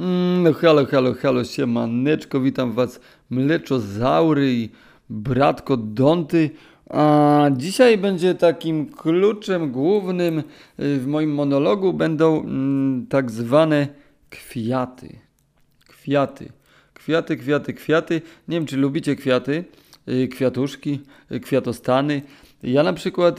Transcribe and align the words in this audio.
Mm, 0.00 0.42
no 0.42 0.52
halo, 0.52 0.86
halo, 0.86 1.14
halo, 1.14 1.44
siemaneczko, 1.44 2.40
witam 2.40 2.72
was 2.72 3.00
mleczozaury 3.30 4.52
i 4.52 4.68
bratko 5.10 5.76
Donty. 5.76 6.50
A 6.90 7.50
dzisiaj 7.56 7.98
będzie 7.98 8.34
takim 8.34 8.86
kluczem 8.86 9.72
głównym 9.72 10.38
y, 10.38 10.42
w 10.78 11.06
moim 11.06 11.34
monologu 11.34 11.92
będą 11.92 12.40
mm, 12.40 13.06
tak 13.06 13.30
zwane 13.30 13.88
kwiaty. 14.30 15.18
Kwiaty. 15.88 16.52
Kwiaty, 16.94 17.36
kwiaty, 17.36 17.74
kwiaty. 17.74 18.22
Nie 18.48 18.56
wiem, 18.56 18.66
czy 18.66 18.76
lubicie 18.76 19.16
kwiaty, 19.16 19.64
y, 20.08 20.28
kwiatuszki, 20.28 21.00
y, 21.32 21.40
kwiatostany. 21.40 22.22
Ja 22.62 22.82
na 22.82 22.92
przykład, 22.92 23.38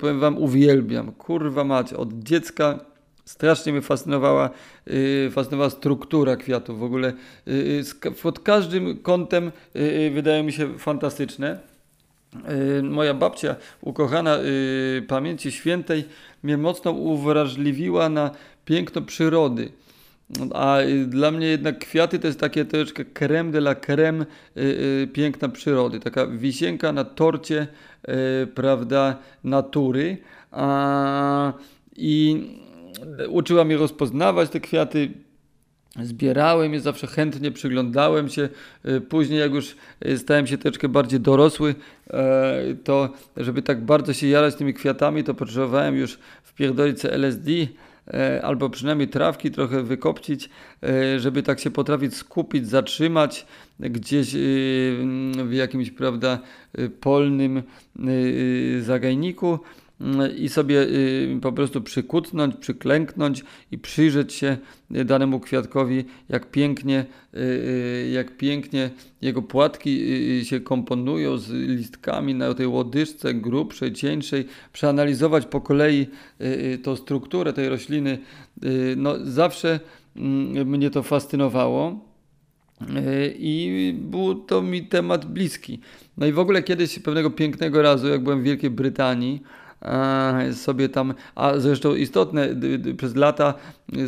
powiem 0.00 0.20
wam, 0.20 0.38
uwielbiam. 0.38 1.12
Kurwa 1.12 1.64
mać, 1.64 1.92
od 1.92 2.12
dziecka 2.12 2.87
strasznie 3.28 3.72
mnie 3.72 3.82
fascynowała, 3.82 4.50
yy, 4.86 5.30
fascynowała 5.30 5.70
struktura 5.70 6.36
kwiatów 6.36 6.78
w 6.78 6.82
ogóle. 6.82 7.12
Yy, 7.46 8.12
pod 8.22 8.40
każdym 8.40 8.98
kątem 8.98 9.52
yy, 9.74 10.10
wydają 10.10 10.44
mi 10.44 10.52
się 10.52 10.78
fantastyczne. 10.78 11.58
Y, 12.78 12.82
moja 12.82 13.14
babcia, 13.14 13.56
ukochana 13.80 14.38
pamięci 15.08 15.52
świętej, 15.52 16.04
mnie 16.42 16.56
mocno 16.56 16.90
uwrażliwiła 16.90 18.08
na 18.08 18.30
piękno 18.64 19.02
przyrody. 19.02 19.72
A 20.54 20.78
dla 21.06 21.30
mnie 21.30 21.46
jednak 21.46 21.78
kwiaty 21.78 22.18
to 22.18 22.26
jest 22.26 22.40
takie 22.40 22.64
troszeczkę 22.64 23.04
creme 23.04 23.52
de 23.52 23.58
la 23.58 23.74
creme 23.74 24.26
piękna 25.12 25.48
przyrody. 25.48 26.00
Taka 26.00 26.26
wisienka 26.26 26.92
na 26.92 27.04
torcie, 27.04 27.66
prawda, 28.54 29.16
natury. 29.44 30.18
A, 30.50 31.52
I 31.96 32.42
uczyła 33.28 33.64
mnie 33.64 33.76
rozpoznawać 33.76 34.50
te 34.50 34.60
kwiaty. 34.60 35.10
Zbierałem 36.02 36.72
je 36.72 36.80
zawsze 36.80 37.06
chętnie, 37.06 37.50
przyglądałem 37.50 38.28
się. 38.28 38.48
Y, 38.88 39.00
później, 39.00 39.40
jak 39.40 39.52
już 39.52 39.76
y, 40.06 40.18
stałem 40.18 40.46
się 40.46 40.58
troszeczkę 40.58 40.88
bardziej 40.88 41.20
dorosły, 41.20 41.74
e, 42.10 42.74
to 42.84 43.12
żeby 43.36 43.62
tak 43.62 43.84
bardzo 43.84 44.12
się 44.12 44.26
jarać 44.26 44.54
tymi 44.54 44.74
kwiatami, 44.74 45.24
to 45.24 45.34
potrzebowałem 45.34 45.96
już 45.96 46.18
wpierdolić 46.42 47.04
LSD 47.04 47.50
e, 48.14 48.42
albo 48.42 48.70
przynajmniej 48.70 49.08
trawki 49.08 49.50
trochę 49.50 49.82
wykopcić, 49.82 50.50
e, 50.82 51.20
żeby 51.20 51.42
tak 51.42 51.60
się 51.60 51.70
potrafić 51.70 52.14
skupić, 52.14 52.68
zatrzymać 52.68 53.46
gdzieś 53.80 54.32
w 55.44 55.52
jakimś, 55.52 55.90
prawda, 55.90 56.38
polnym 57.00 57.62
zagajniku 58.80 59.58
i 60.36 60.48
sobie 60.48 60.82
y, 60.82 61.38
po 61.42 61.52
prostu 61.52 61.80
przykutnąć, 61.80 62.56
przyklęknąć 62.56 63.44
i 63.72 63.78
przyjrzeć 63.78 64.32
się 64.32 64.56
danemu 64.90 65.40
kwiatkowi, 65.40 66.04
jak 66.28 66.50
pięknie, 66.50 67.06
y, 67.34 67.38
y, 67.38 68.10
jak 68.12 68.36
pięknie 68.36 68.90
jego 69.22 69.42
płatki 69.42 70.00
się 70.44 70.60
komponują 70.60 71.38
z 71.38 71.50
listkami 71.50 72.34
na 72.34 72.54
tej 72.54 72.66
łodyżce 72.66 73.34
grubszej, 73.34 73.92
cieńszej, 73.92 74.44
przeanalizować 74.72 75.46
po 75.46 75.60
kolei 75.60 76.06
tą 76.82 76.96
strukturę 76.96 77.52
tej 77.52 77.68
rośliny. 77.68 78.18
No, 78.96 79.14
zawsze 79.22 79.80
mm, 80.16 80.68
mnie 80.68 80.90
to 80.90 81.02
fascynowało. 81.02 82.08
I 83.38 83.94
był 84.00 84.34
to 84.34 84.62
mi 84.62 84.82
temat 84.82 85.24
bliski. 85.24 85.80
No 86.16 86.26
i 86.26 86.32
w 86.32 86.38
ogóle 86.38 86.62
kiedyś 86.62 86.98
pewnego 86.98 87.30
pięknego 87.30 87.82
razu, 87.82 88.08
jak 88.08 88.22
byłem 88.22 88.40
w 88.40 88.44
Wielkiej 88.44 88.70
Brytanii, 88.70 89.42
sobie 90.52 90.88
tam, 90.88 91.14
a 91.34 91.58
zresztą 91.58 91.94
istotne 91.94 92.48
przez 92.96 93.16
lata 93.16 93.54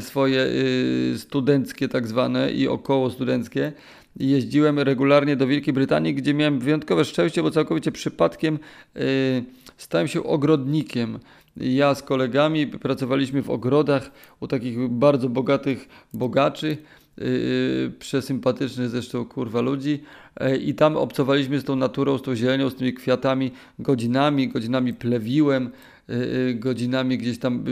swoje 0.00 0.40
y, 0.42 1.14
studenckie 1.18 1.88
tak 1.88 2.06
zwane 2.06 2.52
i 2.52 2.68
około 2.68 3.10
studenckie 3.10 3.72
jeździłem 4.16 4.78
regularnie 4.78 5.36
do 5.36 5.46
Wielkiej 5.46 5.74
Brytanii, 5.74 6.14
gdzie 6.14 6.34
miałem 6.34 6.58
wyjątkowe 6.58 7.04
szczęście, 7.04 7.42
bo 7.42 7.50
całkowicie 7.50 7.92
przypadkiem 7.92 8.58
y, 8.96 9.44
stałem 9.76 10.08
się 10.08 10.24
ogrodnikiem. 10.24 11.18
Ja 11.56 11.94
z 11.94 12.02
kolegami 12.02 12.66
pracowaliśmy 12.66 13.42
w 13.42 13.50
ogrodach 13.50 14.10
u 14.40 14.48
takich 14.48 14.88
bardzo 14.88 15.28
bogatych 15.28 15.88
bogaczy 16.12 16.76
yy, 17.20 17.92
przesympatycznych 17.98 18.88
zresztą 18.88 19.24
kurwa 19.24 19.60
ludzi 19.60 20.02
yy, 20.40 20.56
i 20.56 20.74
tam 20.74 20.96
obcowaliśmy 20.96 21.60
z 21.60 21.64
tą 21.64 21.76
naturą, 21.76 22.18
z 22.18 22.22
tą 22.22 22.34
zielenią, 22.34 22.70
z 22.70 22.74
tymi 22.74 22.94
kwiatami 22.94 23.50
godzinami, 23.78 24.48
godzinami 24.48 24.94
plewiłem, 24.94 25.70
yy, 26.08 26.54
godzinami 26.54 27.18
gdzieś 27.18 27.38
tam 27.38 27.64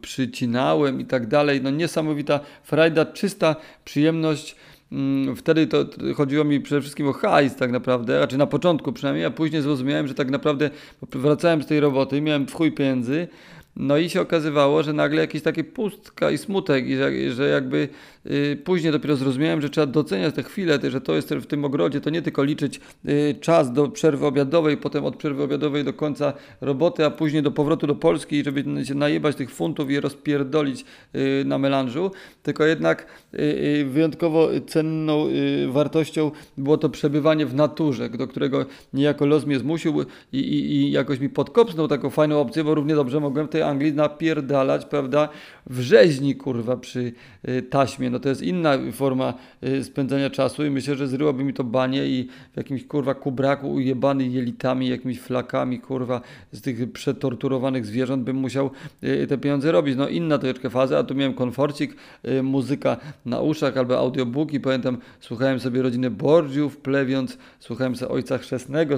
przycinałem 0.00 1.00
i 1.00 1.04
tak 1.04 1.26
dalej. 1.26 1.60
No 1.62 1.70
niesamowita 1.70 2.40
frajda, 2.62 3.04
czysta 3.04 3.56
przyjemność. 3.84 4.56
Mm, 4.92 5.36
wtedy 5.36 5.66
to 5.66 5.84
chodziło 6.16 6.44
mi 6.44 6.60
przede 6.60 6.80
wszystkim 6.80 7.08
o 7.08 7.12
hajs 7.12 7.56
tak 7.56 7.70
naprawdę, 7.70 8.20
raczej 8.20 8.38
na 8.38 8.46
początku 8.46 8.92
przynajmniej, 8.92 9.24
a 9.24 9.30
później 9.30 9.62
zrozumiałem, 9.62 10.08
że 10.08 10.14
tak 10.14 10.30
naprawdę 10.30 10.70
wracałem 11.12 11.62
z 11.62 11.66
tej 11.66 11.80
roboty, 11.80 12.20
miałem 12.20 12.46
w 12.46 12.54
chuj 12.54 12.72
pieniędzy, 12.72 13.28
no 13.76 13.98
i 13.98 14.10
się 14.10 14.20
okazywało, 14.20 14.82
że 14.82 14.92
nagle 14.92 15.20
jakieś 15.20 15.42
takie 15.42 15.64
pustka 15.64 16.30
i 16.30 16.38
smutek, 16.38 16.86
i 16.86 16.96
że, 16.96 17.30
że 17.30 17.48
jakby 17.48 17.88
y, 18.26 18.58
później 18.64 18.92
dopiero 18.92 19.16
zrozumiałem, 19.16 19.60
że 19.60 19.70
trzeba 19.70 19.86
doceniać 19.86 20.34
te 20.34 20.42
chwile, 20.42 20.78
że 20.88 21.00
to 21.00 21.14
jest 21.14 21.34
w 21.34 21.46
tym 21.46 21.64
ogrodzie, 21.64 22.00
to 22.00 22.10
nie 22.10 22.22
tylko 22.22 22.44
liczyć 22.44 22.80
y, 23.08 23.34
czas 23.40 23.72
do 23.72 23.88
przerwy 23.88 24.26
obiadowej, 24.26 24.76
potem 24.76 25.04
od 25.04 25.16
przerwy 25.16 25.42
obiadowej 25.42 25.84
do 25.84 25.92
końca 25.92 26.32
roboty, 26.60 27.04
a 27.04 27.10
później 27.10 27.42
do 27.42 27.50
powrotu 27.50 27.86
do 27.86 27.94
Polski, 27.94 28.44
żeby 28.44 28.84
się 28.84 28.94
najebać 28.94 29.36
tych 29.36 29.50
funtów 29.50 29.90
i 29.90 30.00
rozpierdolić 30.00 30.84
y, 31.14 31.44
na 31.46 31.58
melanżu, 31.58 32.10
tylko 32.42 32.64
jednak 32.64 33.06
y, 33.34 33.38
y, 33.38 33.84
wyjątkowo 33.84 34.48
cenną 34.66 35.26
y, 35.28 35.68
wartością 35.72 36.30
było 36.58 36.78
to 36.78 36.88
przebywanie 36.88 37.46
w 37.46 37.54
naturze, 37.54 38.08
do 38.08 38.26
którego 38.28 38.66
niejako 38.92 39.26
los 39.26 39.46
mnie 39.46 39.58
zmusił 39.58 40.04
i, 40.32 40.38
i, 40.38 40.76
i 40.76 40.90
jakoś 40.90 41.20
mi 41.20 41.28
podkopnął 41.28 41.88
taką 41.88 42.10
fajną 42.10 42.40
opcję, 42.40 42.64
bo 42.64 42.74
równie 42.74 42.94
dobrze 42.94 43.20
mogłem 43.20 43.48
tej 43.48 43.65
Anglii 43.66 43.92
napierdalać, 43.92 44.84
prawda, 44.84 45.28
w 45.66 45.80
rzeźni, 45.80 46.36
kurwa, 46.36 46.76
przy 46.76 47.12
y, 47.48 47.62
taśmie. 47.62 48.10
No 48.10 48.18
to 48.18 48.28
jest 48.28 48.42
inna 48.42 48.78
forma 48.92 49.34
y, 49.64 49.84
spędzania 49.84 50.30
czasu 50.30 50.64
i 50.64 50.70
myślę, 50.70 50.96
że 50.96 51.08
zryłoby 51.08 51.44
mi 51.44 51.54
to 51.54 51.64
banie 51.64 52.06
i 52.06 52.28
w 52.52 52.56
jakimś, 52.56 52.84
kurwa, 52.84 53.14
kubraku 53.14 53.72
ujebany 53.72 54.28
jelitami, 54.28 54.88
jakimiś 54.88 55.20
flakami, 55.20 55.80
kurwa, 55.80 56.20
z 56.52 56.60
tych 56.60 56.92
przetorturowanych 56.92 57.86
zwierząt 57.86 58.22
bym 58.22 58.36
musiał 58.36 58.70
y, 59.04 59.26
te 59.26 59.38
pieniądze 59.38 59.72
robić. 59.72 59.96
No 59.96 60.08
inna 60.08 60.38
troszeczkę 60.38 60.70
faza, 60.70 60.98
a 60.98 61.04
tu 61.04 61.14
miałem 61.14 61.34
komforcik, 61.34 61.96
muzyka 62.42 62.96
na 63.26 63.40
uszach 63.40 63.76
albo 63.76 63.98
audiobooki. 63.98 64.60
Pamiętam, 64.60 64.98
słuchałem 65.20 65.60
sobie 65.60 65.82
rodziny 65.82 66.10
Borgiów, 66.10 66.76
plewiąc, 66.76 67.38
słuchałem 67.60 67.96
sobie 67.96 68.10
Ojca 68.10 68.38
Chrzestnego, 68.38 68.96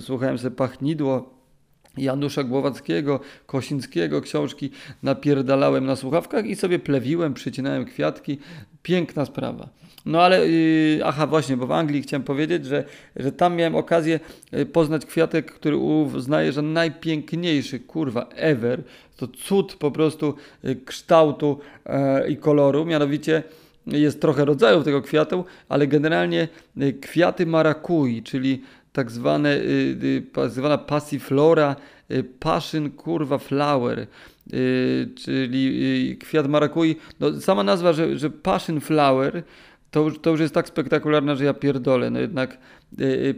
słuchałem 0.00 0.38
sobie 0.38 0.56
Pachnidło, 0.56 1.39
Janusza 1.96 2.44
Głowackiego, 2.44 3.20
Kosińskiego, 3.46 4.20
książki 4.20 4.70
napierdalałem 5.02 5.86
na 5.86 5.96
słuchawkach 5.96 6.46
i 6.46 6.56
sobie 6.56 6.78
plewiłem, 6.78 7.34
przycinałem 7.34 7.84
kwiatki. 7.84 8.38
Piękna 8.82 9.24
sprawa. 9.24 9.68
No 10.06 10.22
ale, 10.22 10.48
yy, 10.48 11.04
aha 11.04 11.26
właśnie, 11.26 11.56
bo 11.56 11.66
w 11.66 11.72
Anglii 11.72 12.02
chciałem 12.02 12.22
powiedzieć, 12.22 12.66
że, 12.66 12.84
że 13.16 13.32
tam 13.32 13.56
miałem 13.56 13.74
okazję 13.74 14.20
y, 14.54 14.66
poznać 14.66 15.06
kwiatek, 15.06 15.52
który 15.52 15.76
uznaję, 15.76 16.52
że 16.52 16.62
najpiękniejszy, 16.62 17.80
kurwa, 17.80 18.28
ever. 18.34 18.82
To 19.16 19.28
cud 19.28 19.74
po 19.74 19.90
prostu 19.90 20.34
y, 20.64 20.76
kształtu 20.86 21.58
yy, 21.86 22.28
i 22.28 22.36
koloru, 22.36 22.84
mianowicie 22.84 23.42
jest 23.86 24.20
trochę 24.20 24.44
rodzajów 24.44 24.84
tego 24.84 25.02
kwiatu, 25.02 25.44
ale 25.68 25.86
generalnie 25.86 26.48
y, 26.82 26.92
kwiaty 26.92 27.46
marakui, 27.46 28.22
czyli 28.22 28.62
tak 28.92 29.10
zwane, 29.10 29.60
tak 30.32 30.50
zwana 30.50 30.78
passiflora, 30.78 31.76
y, 32.10 32.24
passion 32.24 32.90
kurwa 32.90 33.38
flower, 33.38 34.06
czyli 35.24 36.16
kwiat 36.20 36.48
marakui. 36.48 36.96
No, 37.20 37.40
sama 37.40 37.62
nazwa, 37.62 37.92
że, 37.92 38.18
że 38.18 38.30
passion 38.30 38.80
flower, 38.80 39.42
to, 39.90 40.10
to 40.10 40.30
już 40.30 40.40
jest 40.40 40.54
tak 40.54 40.68
spektakularna, 40.68 41.34
że 41.34 41.44
ja 41.44 41.54
pierdolę. 41.54 42.10
No 42.10 42.20
jednak 42.20 42.58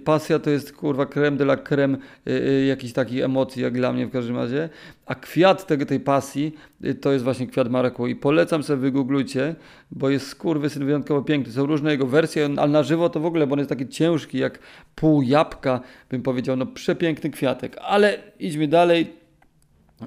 pasja 0.05 0.39
to 0.39 0.51
jest 0.51 0.73
kurwa 0.73 1.07
creme 1.07 1.37
de 1.37 1.45
la 1.45 1.57
creme 1.57 1.99
y, 2.29 2.65
jakichś 2.69 2.93
takich 2.93 3.25
emocji, 3.25 3.63
jak 3.63 3.75
dla 3.75 3.93
mnie 3.93 4.07
w 4.07 4.11
każdym 4.11 4.37
razie. 4.37 4.69
A 5.07 5.15
kwiat 5.15 5.67
tego, 5.67 5.87
tej 5.87 6.01
pasji 6.01 6.55
y, 6.85 6.95
to 6.95 7.13
jest 7.13 7.25
właśnie 7.25 7.47
kwiat 7.47 7.71
marakui. 7.71 8.17
Polecam 8.17 8.63
sobie 8.63 8.81
wygooglujcie, 8.81 9.55
bo 9.91 10.11
jest 10.11 10.27
skurwysyn 10.27 10.85
wyjątkowo 10.85 11.23
piękny. 11.23 11.53
Są 11.53 11.67
różne 11.67 11.91
jego 11.91 12.07
wersje, 12.07 12.49
ale 12.57 12.73
na 12.73 12.83
żywo 12.83 13.09
to 13.09 13.21
w 13.21 13.27
ogóle, 13.27 13.47
bo 13.47 13.53
on 13.53 13.59
jest 13.59 13.71
taki 13.71 13.89
ciężki, 13.89 14.39
jak 14.39 14.59
pół 14.95 15.23
jabłka, 15.23 15.81
bym 16.11 16.23
powiedział. 16.23 16.57
No 16.57 16.67
przepiękny 16.67 17.31
kwiatek. 17.31 17.77
Ale 17.81 18.19
idźmy 18.39 18.69
dalej 18.69 19.22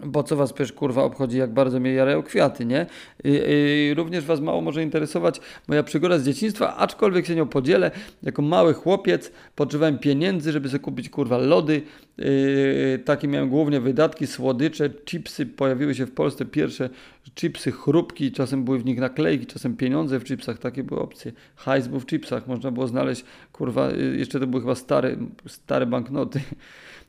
bo 0.06 0.24
co 0.24 0.36
was 0.36 0.54
przecież 0.54 0.74
kurwa 0.74 1.04
obchodzi, 1.04 1.38
jak 1.38 1.54
bardzo 1.54 1.80
mnie 1.80 1.94
jarają 1.94 2.24
kwiaty, 2.24 2.66
nie? 2.66 2.86
I, 3.24 3.42
i 3.90 3.94
również 3.94 4.26
was 4.26 4.42
mało 4.42 4.62
może 4.62 4.84
interesować 4.84 5.42
moja 5.68 5.84
przygoda 5.84 6.20
z 6.20 6.26
dzieciństwa, 6.26 6.78
aczkolwiek 6.78 7.26
się 7.26 7.36
nią 7.36 7.48
podzielę. 7.48 7.92
Jako 8.24 8.42
mały 8.42 8.74
chłopiec 8.74 9.32
potrzebowałem 9.56 10.00
pieniędzy, 10.00 10.52
żeby 10.52 10.70
sobie 10.70 10.80
kupić 10.80 11.10
kurwa 11.10 11.38
lody. 11.38 11.82
Yy, 12.18 13.00
takie 13.06 13.28
miałem 13.28 13.50
głównie 13.50 13.80
wydatki, 13.80 14.28
słodycze, 14.28 14.90
chipsy. 14.90 15.46
Pojawiły 15.46 15.96
się 15.96 16.06
w 16.06 16.12
Polsce 16.12 16.46
pierwsze 16.46 16.90
chipsy, 17.36 17.72
chrupki, 17.72 18.31
czasem 18.31 18.63
były 18.63 18.80
w 18.80 18.86
nich 18.86 19.00
naklejki, 19.00 19.45
czasem 19.45 19.77
pieniądze 19.77 20.19
w 20.19 20.24
chipsach, 20.24 20.57
takie 20.60 20.83
były 20.83 21.01
opcje. 21.01 21.31
Hajs 21.56 21.88
był 21.88 22.00
w 22.00 22.06
chipsach, 22.06 22.48
można 22.48 22.72
było 22.72 22.88
znaleźć, 22.88 23.25
kurwa, 23.51 23.92
y, 23.92 24.16
jeszcze 24.18 24.39
to 24.39 24.48
były 24.48 24.62
chyba 24.62 24.75
stare, 24.75 25.16
stare 25.48 25.86
banknoty. 25.86 26.42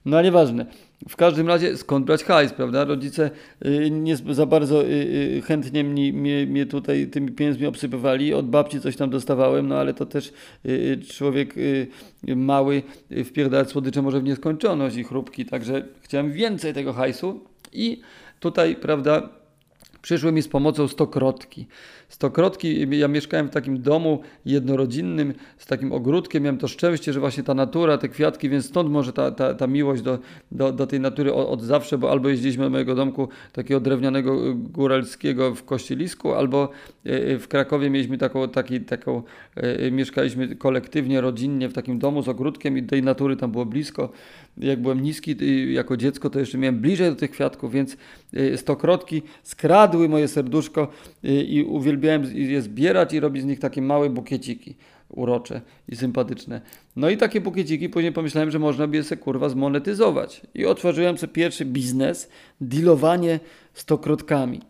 No 0.04 0.16
ale 0.16 0.24
nieważne. 0.24 0.66
W 1.08 1.16
każdym 1.16 1.48
razie 1.48 1.76
skąd 1.76 2.06
brać 2.06 2.24
hajs, 2.24 2.52
prawda? 2.52 2.84
Rodzice 2.84 3.30
y, 3.66 3.90
nie 3.90 4.16
za 4.16 4.46
bardzo 4.46 4.84
y, 4.84 5.42
chętnie 5.44 5.84
mnie, 5.84 6.12
mnie, 6.12 6.46
mnie 6.46 6.66
tutaj 6.66 7.06
tymi 7.06 7.32
pieniędzmi 7.32 7.66
obsypywali. 7.66 8.34
Od 8.34 8.50
babci 8.50 8.80
coś 8.80 8.96
tam 8.96 9.10
dostawałem, 9.10 9.68
no 9.68 9.78
ale 9.78 9.94
to 9.94 10.06
też 10.06 10.32
człowiek 11.08 11.54
mały 12.36 12.82
wpierdalać 13.24 13.70
słodycze 13.70 14.02
może 14.02 14.20
w 14.20 14.24
nieskończoność 14.24 14.96
i 14.96 15.04
chrupki, 15.04 15.46
także 15.46 15.84
chciałem 16.00 16.32
więcej 16.32 16.74
tego 16.74 16.92
hajsu 16.92 17.40
i 17.72 18.00
tutaj, 18.40 18.76
prawda, 18.76 19.28
przyszły 20.06 20.32
mi 20.32 20.42
z 20.42 20.48
pomocą 20.48 20.88
stokrotki. 20.88 21.66
Stokrotki, 22.08 22.98
ja 22.98 23.08
mieszkałem 23.08 23.48
w 23.48 23.50
takim 23.50 23.82
domu 23.82 24.20
jednorodzinnym 24.44 25.34
z 25.58 25.66
takim 25.66 25.92
ogródkiem, 25.92 26.42
miałem 26.42 26.58
to 26.58 26.68
szczęście, 26.68 27.12
że 27.12 27.20
właśnie 27.20 27.42
ta 27.42 27.54
natura, 27.54 27.98
te 27.98 28.08
kwiatki, 28.08 28.48
więc 28.48 28.66
stąd 28.66 28.90
może 28.90 29.12
ta, 29.12 29.30
ta, 29.30 29.54
ta 29.54 29.66
miłość 29.66 30.02
do, 30.02 30.18
do, 30.52 30.72
do 30.72 30.86
tej 30.86 31.00
natury 31.00 31.34
od, 31.34 31.48
od, 31.48 31.62
zawsze, 31.62 31.98
bo 31.98 32.10
albo 32.10 32.28
jeździliśmy 32.28 32.64
do 32.64 32.70
mojego 32.70 32.94
domku 32.94 33.28
takiego 33.52 33.80
drewnianego 33.80 34.48
y, 34.48 34.54
góralskiego 34.54 35.54
w 35.54 35.64
Kościelisku, 35.64 36.34
albo 36.34 36.68
y, 37.06 37.10
y, 37.10 37.38
w 37.38 37.48
Krakowie 37.48 37.90
mieliśmy 37.90 38.18
taką, 38.18 38.48
taki, 38.48 38.80
taką 38.80 39.22
mieszkaliśmy 39.92 40.56
kolektywnie, 40.56 41.20
rodzinnie 41.20 41.68
w 41.68 41.72
takim 41.72 41.98
domu 41.98 42.22
z 42.22 42.28
ogródkiem 42.28 42.78
i 42.78 42.82
tej 42.82 43.02
natury 43.02 43.36
tam 43.36 43.52
było 43.52 43.66
blisko. 43.66 44.12
Jak 44.58 44.82
byłem 44.82 45.02
niski 45.02 45.36
jako 45.72 45.96
dziecko, 45.96 46.30
to 46.30 46.38
jeszcze 46.38 46.58
miałem 46.58 46.78
bliżej 46.78 47.10
do 47.10 47.16
tych 47.16 47.30
kwiatków, 47.30 47.72
więc 47.72 47.96
stokrotki 48.56 49.22
skradły 49.42 50.08
moje 50.08 50.28
serduszko 50.28 50.88
i 51.22 51.64
uwielbiałem 51.68 51.95
uwielbiałem 51.96 52.24
je 52.34 52.62
zbierać 52.62 53.12
i 53.12 53.20
robić 53.20 53.42
z 53.42 53.46
nich 53.46 53.60
takie 53.60 53.82
małe 53.82 54.10
bukieciki 54.10 54.76
urocze 55.08 55.60
i 55.88 55.96
sympatyczne. 55.96 56.60
No 56.96 57.10
i 57.10 57.16
takie 57.16 57.40
bukieciki 57.40 57.88
później 57.88 58.12
pomyślałem, 58.12 58.50
że 58.50 58.58
można 58.58 58.86
by 58.86 58.96
je 58.96 59.04
sobie 59.04 59.22
kurwa 59.22 59.48
zmonetyzować. 59.48 60.42
I 60.54 60.66
otworzyłem 60.66 61.18
sobie 61.18 61.32
pierwszy 61.32 61.64
biznes, 61.64 62.28
dealowanie 62.60 63.40
stokrotkami. 63.74 64.60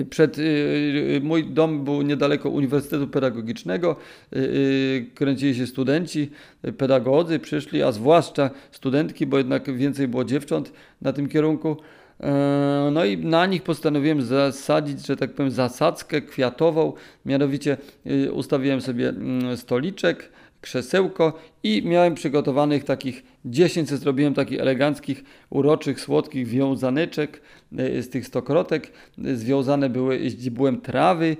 Y, 0.00 0.06
przed, 0.10 0.38
y, 0.38 1.20
mój 1.22 1.44
dom 1.44 1.84
był 1.84 2.02
niedaleko 2.02 2.50
Uniwersytetu 2.50 3.08
Pedagogicznego. 3.08 3.96
Y, 4.36 5.06
kręcili 5.14 5.54
się 5.54 5.66
studenci, 5.66 6.30
pedagodzy 6.78 7.38
przyszli, 7.38 7.82
a 7.82 7.92
zwłaszcza 7.92 8.50
studentki, 8.72 9.26
bo 9.26 9.38
jednak 9.38 9.76
więcej 9.76 10.08
było 10.08 10.24
dziewcząt 10.24 10.72
na 11.02 11.12
tym 11.12 11.28
kierunku. 11.28 11.76
E, 12.20 12.90
no 12.92 13.04
i 13.04 13.16
na 13.16 13.46
nich 13.46 13.62
postanowiłem 13.62 14.22
zasadzić, 14.22 15.06
że 15.06 15.16
tak 15.16 15.32
powiem, 15.32 15.50
zasadzkę 15.50 16.22
kwiatową. 16.22 16.92
Mianowicie 17.26 17.76
y, 18.06 18.32
ustawiłem 18.32 18.80
sobie 18.80 19.08
mm, 19.08 19.56
stoliczek, 19.56 20.32
krzesełko 20.60 21.38
i 21.62 21.82
miałem 21.84 22.14
przygotowanych 22.14 22.84
takich 22.84 23.24
10, 23.44 23.88
zrobiłem 23.88 24.34
takich 24.34 24.60
eleganckich, 24.60 25.24
uroczych, 25.50 26.00
słodkich 26.00 26.46
wiązaneczek 26.46 27.42
y, 27.78 28.02
z 28.02 28.08
tych 28.08 28.26
stokrotek. 28.26 28.92
Związane 29.18 29.90
były 29.90 30.18
źdźbłem 30.28 30.80
trawy, 30.80 31.36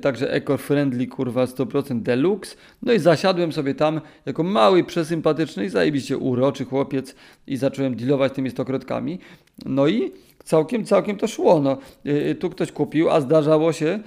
także 0.00 0.32
eco-friendly, 0.32 1.06
kurwa, 1.06 1.44
100% 1.44 2.02
deluxe. 2.02 2.56
No 2.82 2.92
i 2.92 2.98
zasiadłem 2.98 3.52
sobie 3.52 3.74
tam 3.74 4.00
jako 4.26 4.42
mały, 4.42 4.84
przesympatyczny 4.84 5.64
i 5.64 5.68
zajebiście 5.68 6.18
uroczy 6.18 6.64
chłopiec 6.64 7.14
i 7.46 7.56
zacząłem 7.56 7.96
dealować 7.96 8.32
tymi 8.32 8.50
stokrotkami. 8.50 9.18
No 9.66 9.86
i 9.86 10.12
całkiem, 10.44 10.84
całkiem 10.84 11.16
to 11.16 11.26
szło. 11.26 11.60
No, 11.60 11.78
e, 12.06 12.30
e, 12.30 12.34
tu 12.34 12.50
ktoś 12.50 12.72
kupił, 12.72 13.10
a 13.10 13.20
zdarzało 13.20 13.72
się 13.72 13.98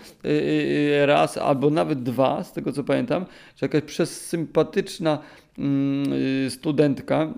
raz 1.05 1.37
albo 1.37 1.69
nawet 1.69 2.03
dwa, 2.03 2.43
z 2.43 2.53
tego 2.53 2.71
co 2.71 2.83
pamiętam, 2.83 3.25
że 3.55 3.65
jakaś 3.65 3.81
przesympatyczna 3.81 5.19
mm, 5.57 6.49
studentka, 6.49 7.33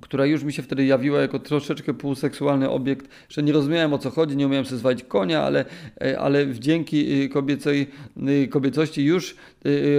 która 0.00 0.26
już 0.26 0.44
mi 0.44 0.52
się 0.52 0.62
wtedy 0.62 0.84
jawiła 0.84 1.20
jako 1.20 1.38
troszeczkę 1.38 1.94
półseksualny 1.94 2.70
obiekt, 2.70 3.08
że 3.28 3.42
nie 3.42 3.52
rozumiałem 3.52 3.92
o 3.92 3.98
co 3.98 4.10
chodzi, 4.10 4.36
nie 4.36 4.46
umiałem 4.46 4.64
sobie 4.64 4.78
zwalić 4.78 5.04
konia, 5.04 5.42
ale, 5.42 5.64
e, 6.00 6.20
ale 6.20 6.54
dzięki 6.54 7.22
e, 7.22 7.28
kobiecej, 7.28 7.86
e, 8.16 8.46
kobiecości 8.46 9.04
już 9.04 9.36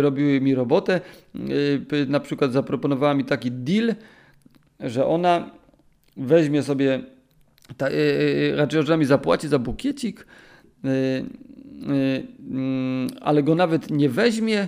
robiły 0.02 0.42
mi 0.42 0.56
robotę. 0.56 1.02
Na 2.08 2.20
przykład 2.20 2.52
zaproponowała 2.52 3.14
mi 3.14 3.26
taki 3.26 3.52
deal, 3.52 3.96
że 4.80 5.06
ona 5.06 5.52
weźmie 6.18 6.64
sobie, 6.64 7.02
ta, 7.78 7.90
raczej 8.56 8.86
że 8.86 8.98
mi 8.98 9.06
zapłaci 9.06 9.48
za 9.48 9.60
bukiecik, 9.60 10.28
mm, 10.84 11.30
ale 13.22 13.44
go 13.44 13.56
nawet 13.56 13.92
nie 13.92 14.10
weźmie, 14.10 14.68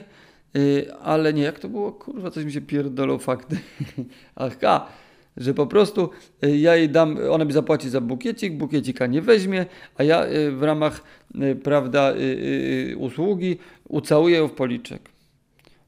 ale 1.01 1.33
nie, 1.33 1.44
jak 1.44 1.60
to 1.60 1.69
było? 1.69 1.92
Kurwa, 1.92 2.31
coś 2.31 2.45
mi 2.45 2.51
się 2.51 2.62
pierdolą 2.62 3.18
fakty. 3.18 3.57
Aha, 4.36 4.88
że 5.39 5.53
po 5.53 5.68
prostu 5.68 6.09
y, 6.44 6.57
ja 6.57 6.75
jej 6.75 6.89
dam, 6.89 7.18
ona 7.31 7.45
mi 7.45 7.53
zapłaci 7.53 7.89
za 7.89 8.01
bukiecik, 8.01 8.53
bukiecika 8.53 9.07
nie 9.07 9.21
weźmie, 9.21 9.65
a 9.97 10.03
ja 10.03 10.25
y, 10.27 10.51
w 10.51 10.63
ramach, 10.63 11.03
y, 11.36 11.56
prawda, 11.56 12.13
usługi 12.97 13.57
ucałuję 13.88 14.38
ją 14.38 14.47
w 14.47 14.51
policzek. 14.51 15.01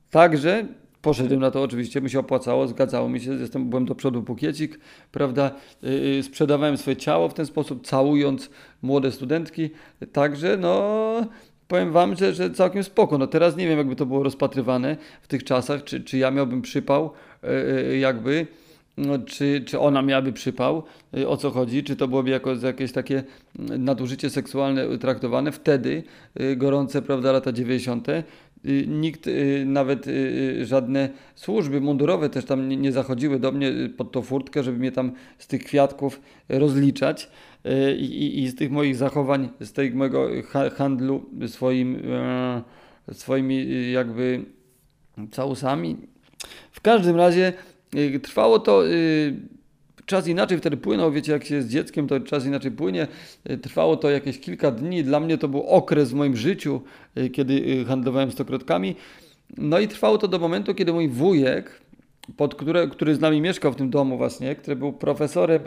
Także 0.10 0.66
poszedłem 1.02 1.40
na 1.40 1.52
to 1.52 1.62
oczywiście, 1.62 2.02
mi 2.02 2.10
się 2.10 2.20
opłacało, 2.20 2.68
zgadzało 2.68 3.10
mi 3.10 3.20
się, 3.20 3.34
jestem, 3.34 3.70
byłem 3.70 3.86
do 3.86 3.96
przodu 3.96 4.22
bukiecik, 4.22 4.80
prawda, 5.12 5.52
sprzedawałem 6.22 6.78
swoje 6.78 6.98
ciało 6.98 7.30
w 7.30 7.34
ten 7.34 7.46
sposób, 7.46 7.88
całując 7.88 8.50
młode 8.82 9.12
studentki, 9.12 9.70
także 10.12 10.58
no 10.58 11.26
powiem 11.68 11.92
wam, 11.92 12.16
że, 12.16 12.34
że 12.34 12.50
całkiem 12.50 12.84
spoko. 12.84 13.18
No 13.18 13.28
teraz 13.28 13.58
nie 13.58 13.68
wiem, 13.68 13.78
jakby 13.78 13.96
to 13.96 14.06
było 14.06 14.24
rozpatrywane 14.24 14.98
w 15.22 15.28
tych 15.28 15.44
czasach, 15.44 15.84
czy, 15.84 16.02
czy 16.02 16.18
ja 16.18 16.32
miałbym 16.32 16.62
przypał, 16.62 17.12
jakby 18.00 18.48
no, 18.98 19.20
czy, 19.20 19.64
czy 19.66 19.80
ona 19.80 20.02
miałaby 20.02 20.34
przypał, 20.34 20.84
y, 21.18 21.28
o 21.28 21.38
co 21.38 21.52
chodzi, 21.52 21.84
czy 21.84 21.96
to 21.96 22.08
byłoby 22.08 22.30
jako 22.30 22.56
jakieś 22.56 22.92
takie 22.92 23.24
mm, 23.60 23.84
nadużycie 23.84 24.30
seksualne 24.30 24.98
traktowane. 24.98 25.52
Wtedy, 25.52 26.04
y, 26.42 26.56
gorące, 26.56 27.02
prawda, 27.02 27.32
lata 27.32 27.52
90., 27.52 28.10
y, 28.10 28.24
nikt, 28.88 29.30
nawet 29.66 30.06
żadne 30.62 31.10
służby 31.36 31.82
mundurowe 31.82 32.30
też 32.30 32.46
tam 32.46 32.70
nie 32.70 32.92
zachodziły 32.92 33.40
do 33.40 33.52
mnie 33.52 33.72
pod 33.98 34.12
tą 34.12 34.22
furtkę, 34.22 34.64
żeby 34.64 34.78
mnie 34.78 34.92
tam 34.92 35.12
z 35.38 35.48
tych 35.48 35.64
kwiatków 35.64 36.22
rozliczać 36.50 37.30
i, 37.98 38.44
i, 38.44 38.48
z 38.48 38.56
tych 38.56 38.72
moich 38.72 38.96
zachowań, 38.96 39.50
z 39.60 39.74
tego 39.74 39.98
mojego 39.98 40.30
handlu 40.78 41.26
swoim, 41.48 42.02
swoimi 43.12 43.92
jakby 43.92 44.46
całusami. 45.32 45.98
W 46.72 46.82
każdym 46.82 47.16
razie 47.16 47.54
trwało 48.24 48.60
to, 48.60 48.88
y, 48.88 49.36
czas 50.06 50.28
inaczej 50.28 50.58
wtedy 50.58 50.78
płynął, 50.78 51.12
wiecie, 51.12 51.32
jak 51.32 51.46
się 51.46 51.56
jest 51.56 51.70
dzieckiem, 51.70 52.08
to 52.08 52.20
czas 52.20 52.46
inaczej 52.46 52.72
płynie. 52.72 53.08
Y, 53.50 53.58
trwało 53.58 53.98
to 53.98 54.10
jakieś 54.10 54.40
kilka 54.40 54.72
dni. 54.72 55.04
Dla 55.04 55.20
mnie 55.20 55.38
to 55.38 55.48
był 55.48 55.64
okres 55.68 56.12
w 56.12 56.14
moim 56.14 56.36
życiu, 56.36 56.82
kiedy 57.34 57.86
handlowałem 57.86 58.32
stokrotkami. 58.32 58.96
No 59.58 59.80
i 59.80 59.88
trwało 59.88 60.18
to 60.18 60.28
do 60.28 60.40
momentu, 60.40 60.76
kiedy 60.76 60.94
mój 60.94 61.10
wujek, 61.10 61.82
pod 62.38 62.56
które, 62.56 62.88
który 62.88 63.16
z 63.16 63.20
nami 63.20 63.42
mieszkał 63.42 63.72
w 63.72 63.76
tym 63.76 63.90
domu 63.90 64.18
właśnie, 64.18 64.56
który 64.56 64.76
był 64.76 64.94
profesorem, 64.94 65.62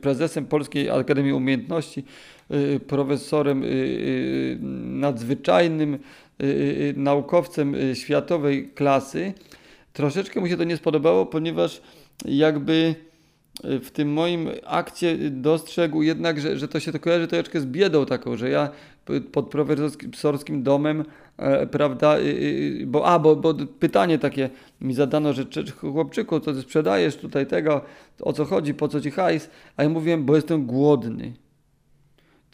prezesem 0.00 0.46
Polskiej 0.46 0.90
Akademii 0.90 1.32
Umiejętności, 1.32 2.04
profesorem 2.86 3.64
nadzwyczajnym, 5.00 5.98
naukowcem 6.96 7.76
światowej 7.94 8.70
klasy, 8.74 9.32
Troszeczkę 9.96 10.40
mu 10.40 10.48
się 10.48 10.56
to 10.56 10.64
nie 10.64 10.76
spodobało, 10.76 11.26
ponieważ 11.26 11.82
jakby 12.24 12.94
e, 13.64 13.78
w 13.78 13.90
tym 13.90 14.12
moim 14.12 14.48
akcie 14.64 15.18
dostrzegł 15.30 16.02
jednak, 16.02 16.40
że, 16.40 16.58
że 16.58 16.68
to 16.68 16.80
się 16.80 16.92
to 16.92 16.98
kojarzy 16.98 17.26
troszeczkę 17.26 17.60
z 17.60 17.66
biedą 17.66 18.06
taką, 18.06 18.36
że 18.36 18.50
ja 18.50 18.68
pod 19.32 19.50
profesorskim 19.50 20.62
domem, 20.62 21.04
e, 21.36 21.66
prawda, 21.66 22.16
bo, 22.86 23.06
a, 23.06 23.18
bo, 23.18 23.36
bo 23.36 23.54
pytanie 23.54 24.18
takie 24.18 24.50
mi 24.80 24.94
zadano, 24.94 25.32
że 25.32 25.44
chłopczyku, 25.80 26.40
to 26.40 26.52
ty 26.52 26.62
sprzedajesz 26.62 27.16
tutaj 27.16 27.46
tego, 27.46 27.80
o 28.20 28.32
co 28.32 28.44
chodzi, 28.44 28.74
po 28.74 28.88
co 28.88 29.00
ci 29.00 29.10
hajs, 29.10 29.50
a 29.76 29.82
ja 29.82 29.88
mówiłem, 29.88 30.24
bo 30.24 30.36
jestem 30.36 30.66
głodny. 30.66 31.32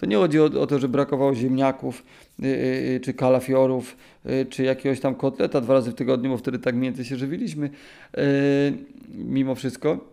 To 0.02 0.06
nie 0.06 0.16
chodzi 0.16 0.40
o, 0.40 0.44
o 0.44 0.66
to, 0.66 0.78
że 0.78 0.88
brakowało 0.88 1.34
ziemniaków, 1.34 2.02
yy, 2.38 3.00
czy 3.02 3.14
kalafiorów, 3.14 3.96
yy, 4.24 4.46
czy 4.46 4.62
jakiegoś 4.62 5.00
tam 5.00 5.14
kotleta 5.14 5.60
dwa 5.60 5.74
razy 5.74 5.90
w 5.90 5.94
tygodniu, 5.94 6.30
bo 6.30 6.36
wtedy 6.36 6.58
tak 6.58 6.74
między 6.74 7.04
się 7.04 7.16
żywiliśmy, 7.16 7.70
yy, 8.16 8.22
mimo 9.08 9.54
wszystko. 9.54 10.11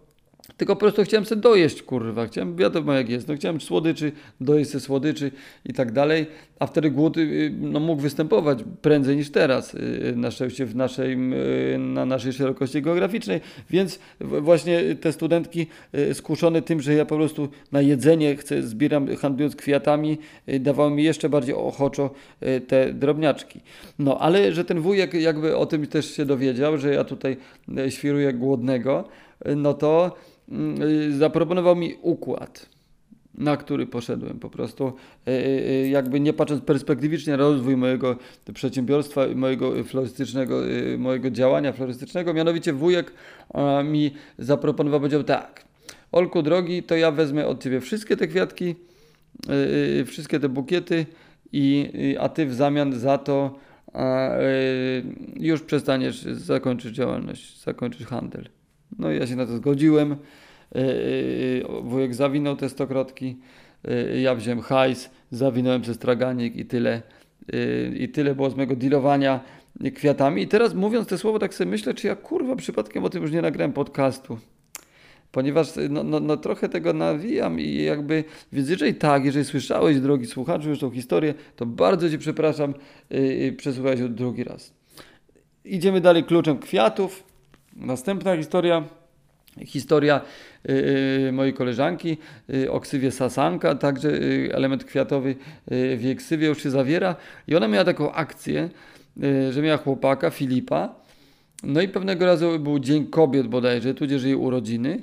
Tylko 0.58 0.75
po 0.75 0.79
prostu 0.79 1.03
chciałem 1.03 1.25
sobie 1.25 1.41
dojeść, 1.41 1.84
kurwa. 1.84 2.27
Chciałem, 2.27 2.55
wiadomo 2.55 2.93
jak 2.93 3.10
jest, 3.10 3.27
no 3.27 3.36
chciałem 3.36 3.62
słodyczy, 3.62 4.12
dojeść 4.41 4.72
sobie 4.72 4.81
słodyczy 4.81 5.31
i 5.65 5.74
tak 5.74 5.91
dalej, 5.91 6.25
a 6.60 6.67
wtedy 6.67 6.91
głód 6.91 7.17
y, 7.17 7.53
no, 7.62 7.79
mógł 7.79 8.01
występować 8.01 8.60
prędzej 8.81 9.17
niż 9.17 9.31
teraz, 9.31 9.74
y, 9.75 10.13
na 10.15 10.31
szczęście 10.31 10.65
w 10.65 10.75
naszej, 10.75 11.13
y, 11.13 11.77
na 11.77 12.05
naszej 12.05 12.34
szerokości 12.34 12.81
geograficznej, 12.81 13.41
więc 13.69 14.00
właśnie 14.22 14.96
te 14.96 15.12
studentki 15.12 15.67
skuszone 16.13 16.62
tym, 16.62 16.81
że 16.81 16.93
ja 16.93 17.05
po 17.05 17.15
prostu 17.15 17.50
na 17.72 17.81
jedzenie 17.81 18.36
chcę, 18.36 18.63
zbieram 18.63 19.15
handlując 19.15 19.55
kwiatami, 19.55 20.17
dawały 20.60 20.91
mi 20.91 21.03
jeszcze 21.03 21.29
bardziej 21.29 21.55
ochoczo 21.55 22.10
te 22.67 22.93
drobniaczki. 22.93 23.60
No, 24.00 24.19
ale 24.19 24.53
że 24.53 24.65
ten 24.65 24.79
wujek 24.79 25.13
jakby 25.13 25.58
o 25.58 25.65
tym 25.65 25.88
też 25.88 26.15
się 26.15 26.25
dowiedział, 26.25 26.77
że 26.77 26.93
ja 26.93 27.03
tutaj 27.03 27.38
świruję 27.89 28.34
głodnego, 28.34 29.10
no 29.46 29.74
to 29.74 30.15
Mm, 30.51 30.81
y, 30.81 31.17
zaproponował 31.17 31.75
mi 31.75 31.96
układ, 32.01 32.69
na 33.34 33.58
który 33.58 33.88
poszedłem 33.88 34.39
po 34.39 34.50
prostu, 34.50 34.93
y, 35.27 35.31
y, 35.31 35.89
jakby 35.89 36.19
nie 36.19 36.34
patrząc 36.34 36.62
perspektywicznie 36.63 37.34
na 37.34 37.38
rozwój 37.38 37.77
mojego 37.77 38.15
przedsiębiorstwa, 38.53 39.22
mojego 39.36 39.84
florystycznego, 39.84 40.62
mojego 40.98 41.29
działania 41.31 41.74
florystycznego, 41.74 42.34
mianowicie 42.34 42.74
wujek 42.74 43.13
mi 43.84 44.12
zaproponował, 44.38 45.00
powiedział 45.00 45.24
tak, 45.24 45.65
Olku 46.12 46.41
drogi, 46.41 46.84
to 46.84 46.96
ja 46.96 47.12
wezmę 47.12 47.48
od 47.48 47.63
Ciebie 47.63 47.81
wszystkie 47.81 48.17
te 48.17 48.27
kwiatki, 48.27 48.75
wszystkie 50.05 50.39
te 50.39 50.50
bukiety, 50.50 51.05
i, 51.51 52.15
a 52.19 52.29
Ty 52.29 52.46
w 52.46 52.53
zamian 52.53 53.00
za 53.00 53.17
to 53.17 53.60
już 55.36 55.62
przestaniesz, 55.62 56.22
zakończyć 56.22 56.96
działalność, 56.96 57.63
zakończysz 57.63 58.08
handel. 58.08 58.50
No 59.00 59.12
ja 59.12 59.27
się 59.27 59.36
na 59.36 59.46
to 59.46 59.58
zgodziłem. 59.58 60.15
E, 60.75 60.77
e, 60.77 61.81
wujek 61.81 62.15
zawinął 62.15 62.55
te 62.55 62.69
stokrotki, 62.69 63.38
e, 63.86 64.22
ja 64.22 64.36
wziąłem 64.36 64.62
hajs, 64.62 65.10
zawinąłem 65.31 65.86
ze 65.86 65.93
straganik 65.93 66.55
i 66.55 66.65
tyle. 66.65 67.01
I 68.00 68.10
tyle 68.10 68.36
było 68.36 68.50
z 68.50 68.55
mojego 68.55 68.75
dealowania 68.75 69.39
kwiatami. 69.96 70.41
I 70.41 70.48
teraz 70.48 70.74
mówiąc 70.74 71.08
te 71.08 71.17
słowo, 71.17 71.39
tak 71.39 71.53
sobie 71.53 71.72
myślę, 71.72 71.93
czy 71.93 72.08
ja 72.08 72.15
kurwa 72.15 72.55
przypadkiem 72.55 73.03
o 73.03 73.10
tym 73.10 73.22
już 73.22 73.31
nie 73.31 73.41
nagrałem 73.41 73.74
podcastu. 73.74 74.38
Ponieważ 75.31 75.74
no, 75.89 76.03
no, 76.03 76.19
no 76.19 76.38
trochę 76.38 76.69
tego 76.69 76.93
nawijam 76.93 77.60
i 77.60 77.84
jakby, 77.84 78.24
więc 78.53 78.69
jeżeli 78.69 78.96
tak, 78.96 79.25
jeżeli 79.25 79.46
słyszałeś, 79.46 80.00
drogi 80.00 80.25
słuchaczu, 80.25 80.69
już 80.69 80.79
tą 80.79 80.91
historię, 80.91 81.34
to 81.55 81.65
bardzo 81.65 82.10
Ci 82.10 82.17
przepraszam, 82.17 82.74
yy, 83.10 83.53
przesłuchałeś 83.58 84.00
drugi 84.00 84.43
raz. 84.43 84.74
Idziemy 85.65 86.01
dalej 86.01 86.24
kluczem 86.24 86.60
kwiatów. 86.60 87.28
Następna 87.75 88.38
historia, 88.38 88.83
historia 89.65 90.21
yy, 90.63 91.31
mojej 91.31 91.53
koleżanki 91.53 92.17
yy, 92.47 92.71
o 92.71 92.79
ksywie 92.79 93.11
Sasanka, 93.11 93.75
także 93.75 94.11
yy, 94.11 94.53
element 94.53 94.83
kwiatowy 94.83 95.35
w 95.97 95.99
jej 96.01 96.15
ksywie 96.15 96.47
już 96.47 96.63
się 96.63 96.69
zawiera. 96.69 97.15
I 97.47 97.55
ona 97.55 97.67
miała 97.67 97.85
taką 97.85 98.11
akcję, 98.11 98.69
że 99.51 99.61
miała 99.61 99.77
chłopaka 99.77 100.29
Filipa, 100.29 100.95
no 101.63 101.81
i 101.81 101.88
pewnego 101.88 102.25
razu 102.25 102.59
był 102.59 102.79
Dzień 102.79 103.07
Kobiet 103.07 103.47
bodajże, 103.47 103.93
tudzież 103.93 104.23
jej 104.23 104.35
urodziny. 104.35 105.01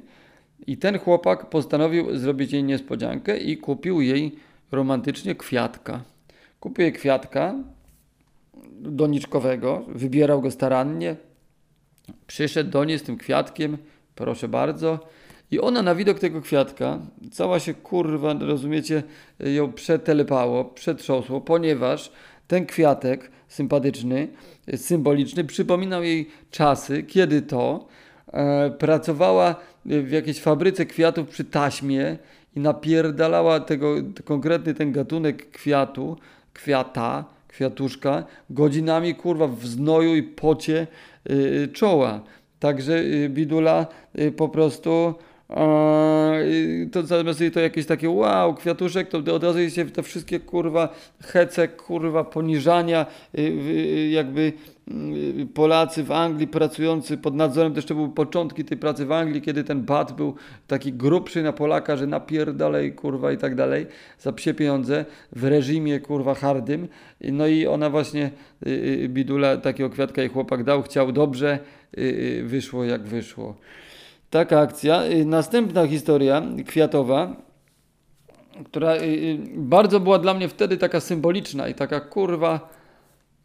I 0.66 0.76
ten 0.76 0.98
chłopak 0.98 1.50
postanowił 1.50 2.16
zrobić 2.16 2.52
jej 2.52 2.64
niespodziankę 2.64 3.38
i 3.38 3.56
kupił 3.56 4.00
jej 4.00 4.34
romantycznie 4.72 5.34
kwiatka. 5.34 6.02
Kupił 6.60 6.82
jej 6.82 6.92
kwiatka 6.92 7.54
doniczkowego, 8.80 9.84
wybierał 9.88 10.42
go 10.42 10.50
starannie, 10.50 11.16
Przyszedł 12.26 12.70
do 12.70 12.84
niej 12.84 12.98
z 12.98 13.02
tym 13.02 13.16
kwiatkiem, 13.16 13.78
proszę 14.14 14.48
bardzo. 14.48 14.98
I 15.50 15.60
ona 15.60 15.82
na 15.82 15.94
widok 15.94 16.18
tego 16.18 16.40
kwiatka, 16.40 16.98
cała 17.30 17.60
się 17.60 17.74
kurwa, 17.74 18.34
rozumiecie, 18.40 19.02
ją 19.40 19.72
przetelepało, 19.72 20.64
przetrząsło, 20.64 21.40
ponieważ 21.40 22.12
ten 22.46 22.66
kwiatek 22.66 23.30
sympatyczny, 23.48 24.28
symboliczny, 24.76 25.44
przypominał 25.44 26.02
jej 26.02 26.30
czasy, 26.50 27.02
kiedy 27.02 27.42
to 27.42 27.86
e, 28.32 28.70
pracowała 28.70 29.54
w 29.84 30.10
jakiejś 30.10 30.40
fabryce 30.40 30.86
kwiatów 30.86 31.28
przy 31.28 31.44
taśmie 31.44 32.18
i 32.56 32.60
napierdalała 32.60 33.60
tego, 33.60 33.94
konkretny 34.24 34.74
ten 34.74 34.92
gatunek 34.92 35.50
kwiatu, 35.50 36.16
kwiata, 36.52 37.24
kwiatuszka, 37.56 38.24
godzinami 38.50 39.14
kurwa 39.14 39.48
w 39.48 39.66
znoju 39.66 40.16
i 40.16 40.22
pocie 40.22 40.86
Y, 41.30 41.68
czoła. 41.72 42.20
Także 42.60 42.98
y, 42.98 43.28
bidula 43.28 43.86
y, 44.18 44.32
po 44.32 44.48
prostu 44.48 45.14
to 46.92 47.02
zamiast 47.02 47.40
to 47.54 47.60
jakieś 47.60 47.86
takie 47.86 48.10
wow, 48.10 48.54
kwiatuszek, 48.54 49.08
to 49.08 49.34
od 49.34 49.44
razu 49.44 49.70
się 49.70 49.84
te 49.90 50.02
wszystkie 50.02 50.40
kurwa 50.40 50.94
hece, 51.20 51.68
kurwa 51.68 52.24
poniżania, 52.24 53.06
jakby 54.10 54.52
Polacy 55.54 56.04
w 56.04 56.12
Anglii 56.12 56.46
pracujący 56.46 57.18
pod 57.18 57.34
nadzorem, 57.34 57.74
to 57.74 57.94
były 57.94 58.08
początki 58.08 58.64
tej 58.64 58.78
pracy 58.78 59.06
w 59.06 59.12
Anglii, 59.12 59.42
kiedy 59.42 59.64
ten 59.64 59.82
bat 59.82 60.12
był 60.12 60.34
taki 60.66 60.92
grubszy 60.92 61.42
na 61.42 61.52
Polaka, 61.52 61.96
że 61.96 62.06
napierdalej 62.06 62.92
kurwa 62.92 63.32
i 63.32 63.36
tak 63.36 63.54
dalej, 63.54 63.86
za 64.18 64.32
psie 64.32 64.54
pieniądze 64.54 65.04
w 65.32 65.44
reżimie 65.44 66.00
kurwa 66.00 66.34
hardym. 66.34 66.88
No 67.20 67.46
i 67.46 67.66
ona 67.66 67.90
właśnie, 67.90 68.30
bidula 69.08 69.56
takiego 69.56 69.90
kwiatka 69.90 70.22
i 70.22 70.28
chłopak 70.28 70.64
dał, 70.64 70.82
chciał 70.82 71.12
dobrze, 71.12 71.58
wyszło 72.44 72.84
jak 72.84 73.02
wyszło. 73.02 73.54
Taka 74.30 74.60
akcja. 74.60 75.04
Y, 75.04 75.24
następna 75.24 75.86
historia 75.86 76.42
kwiatowa, 76.66 77.36
która 78.64 78.96
y, 78.96 79.02
y, 79.02 79.38
bardzo 79.56 80.00
była 80.00 80.18
dla 80.18 80.34
mnie 80.34 80.48
wtedy 80.48 80.76
taka 80.76 81.00
symboliczna 81.00 81.68
i 81.68 81.74
taka 81.74 82.00
kurwa 82.00 82.76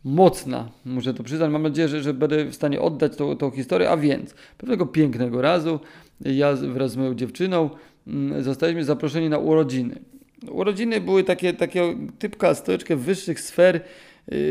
mocna, 0.03 0.69
muszę 0.85 1.13
to 1.13 1.23
przyznać. 1.23 1.51
Mam 1.51 1.63
nadzieję, 1.63 1.87
że, 1.87 2.01
że 2.01 2.13
będę 2.13 2.45
w 2.45 2.55
stanie 2.55 2.81
oddać 2.81 3.15
tą, 3.15 3.35
tą 3.35 3.51
historię. 3.51 3.89
A 3.89 3.97
więc, 3.97 4.35
pewnego 4.57 4.85
pięknego 4.85 5.41
razu 5.41 5.79
ja 6.21 6.53
wraz 6.53 6.91
z 6.91 6.97
moją 6.97 7.15
dziewczyną 7.15 7.69
mm, 8.07 8.43
zostaliśmy 8.43 8.83
zaproszeni 8.83 9.29
na 9.29 9.37
urodziny. 9.37 9.99
Urodziny 10.49 11.01
były 11.01 11.23
takie, 11.23 11.53
takie 11.53 11.95
typka 12.19 12.55
stołeczkę 12.55 12.95
wyższych 12.95 13.39
sfer 13.39 13.81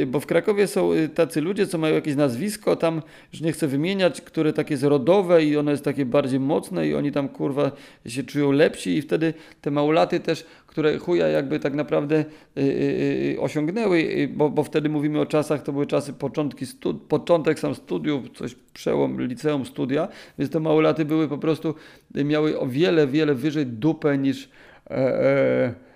bo 0.06 0.20
w 0.20 0.26
Krakowie 0.26 0.66
są 0.66 0.92
y, 0.92 1.08
tacy 1.08 1.40
ludzie, 1.40 1.66
co 1.66 1.78
mają 1.78 1.94
jakieś 1.94 2.16
nazwisko, 2.16 2.76
tam 2.76 3.02
już 3.32 3.42
nie 3.42 3.52
chcę 3.52 3.66
wymieniać, 3.66 4.20
które 4.20 4.52
takie 4.52 4.74
jest 4.74 4.84
rodowe 4.84 5.44
i 5.44 5.56
ono 5.56 5.70
jest 5.70 5.84
takie 5.84 6.06
bardziej 6.06 6.40
mocne 6.40 6.88
i 6.88 6.94
oni 6.94 7.12
tam 7.12 7.28
kurwa 7.28 7.72
się 8.06 8.22
czują 8.22 8.52
lepsi 8.52 8.96
i 8.96 9.02
wtedy 9.02 9.34
te 9.60 9.70
małolaty 9.70 10.20
też, 10.20 10.46
które 10.66 10.98
chuja 10.98 11.28
jakby 11.28 11.60
tak 11.60 11.74
naprawdę 11.74 12.24
yy, 12.56 13.40
osiągnęły, 13.40 14.28
bo, 14.36 14.50
bo 14.50 14.64
wtedy 14.64 14.88
mówimy 14.88 15.20
o 15.20 15.26
czasach, 15.26 15.62
to 15.62 15.72
były 15.72 15.86
czasy 15.86 16.12
początki 16.12 16.66
stud- 16.66 17.00
początek 17.08 17.58
sam 17.58 17.74
studiów, 17.74 18.30
coś 18.34 18.54
przełom 18.74 19.20
liceum, 19.20 19.66
studia, 19.66 20.08
więc 20.38 20.50
te 20.50 20.60
małolaty 20.60 21.04
były 21.04 21.28
po 21.28 21.38
prostu, 21.38 21.74
miały 22.14 22.58
o 22.58 22.66
wiele, 22.66 23.06
wiele 23.06 23.34
wyżej 23.34 23.66
dupę 23.66 24.18
niż 24.18 24.48
e, 24.90 25.89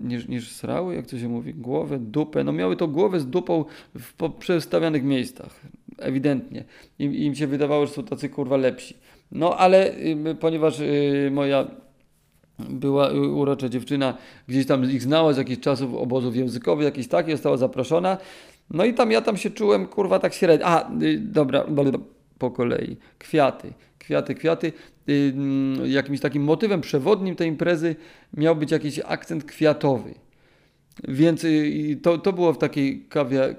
niż, 0.00 0.28
niż 0.28 0.50
srały, 0.52 0.94
jak 0.94 1.06
to 1.06 1.18
się 1.18 1.28
mówi, 1.28 1.54
głowę, 1.54 1.98
dupę. 1.98 2.44
No 2.44 2.52
miały 2.52 2.76
to 2.76 2.88
głowę 2.88 3.20
z 3.20 3.26
dupą 3.26 3.64
w 3.94 4.32
przestawianych 4.38 5.04
miejscach, 5.04 5.60
ewidentnie. 5.98 6.64
Im, 6.98 7.14
im 7.14 7.34
się 7.34 7.46
wydawało, 7.46 7.86
że 7.86 7.92
są 7.92 8.04
tacy 8.04 8.28
kurwa 8.28 8.56
lepsi. 8.56 8.94
No 9.32 9.56
ale 9.56 9.96
y, 9.96 10.36
ponieważ 10.40 10.80
y, 10.80 11.30
moja 11.32 11.66
była 12.58 13.12
urocza 13.12 13.68
dziewczyna, 13.68 14.16
gdzieś 14.48 14.66
tam 14.66 14.90
ich 14.90 15.02
znała 15.02 15.32
z 15.32 15.36
jakichś 15.36 15.60
czasów 15.60 15.94
obozów 15.94 16.36
językowych, 16.36 16.84
jakiś 16.84 17.08
taki, 17.08 17.32
została 17.32 17.56
zaproszona. 17.56 18.18
No 18.70 18.84
i 18.84 18.94
tam 18.94 19.10
ja 19.10 19.20
tam 19.20 19.36
się 19.36 19.50
czułem, 19.50 19.86
kurwa, 19.86 20.18
tak 20.18 20.34
średnio. 20.34 20.66
A, 20.66 20.92
y, 21.02 21.18
dobra, 21.18 21.64
po 22.38 22.50
kolei. 22.50 22.96
Kwiaty, 23.18 23.72
kwiaty, 24.08 24.34
kwiaty. 24.34 24.72
Y, 25.08 25.32
mm, 25.34 25.90
jakimś 25.90 26.20
takim 26.20 26.42
motywem 26.42 26.80
przewodnim 26.80 27.36
tej 27.36 27.48
imprezy 27.48 27.96
miał 28.36 28.56
być 28.56 28.70
jakiś 28.70 29.00
akcent 29.04 29.44
kwiatowy. 29.44 30.14
Więc 31.08 31.44
y, 31.44 31.98
to, 32.02 32.18
to 32.18 32.32
było 32.32 32.52
w 32.52 32.58
takiej 32.58 33.06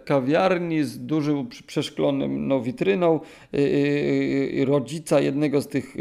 kawiarni 0.06 0.84
z 0.84 1.06
dużym 1.06 1.48
przeszklonym 1.68 2.48
no, 2.48 2.62
witryną 2.62 3.20
y, 3.53 4.65
rodzica 4.68 5.20
jednego 5.20 5.62
z 5.62 5.68
tych 5.68 5.96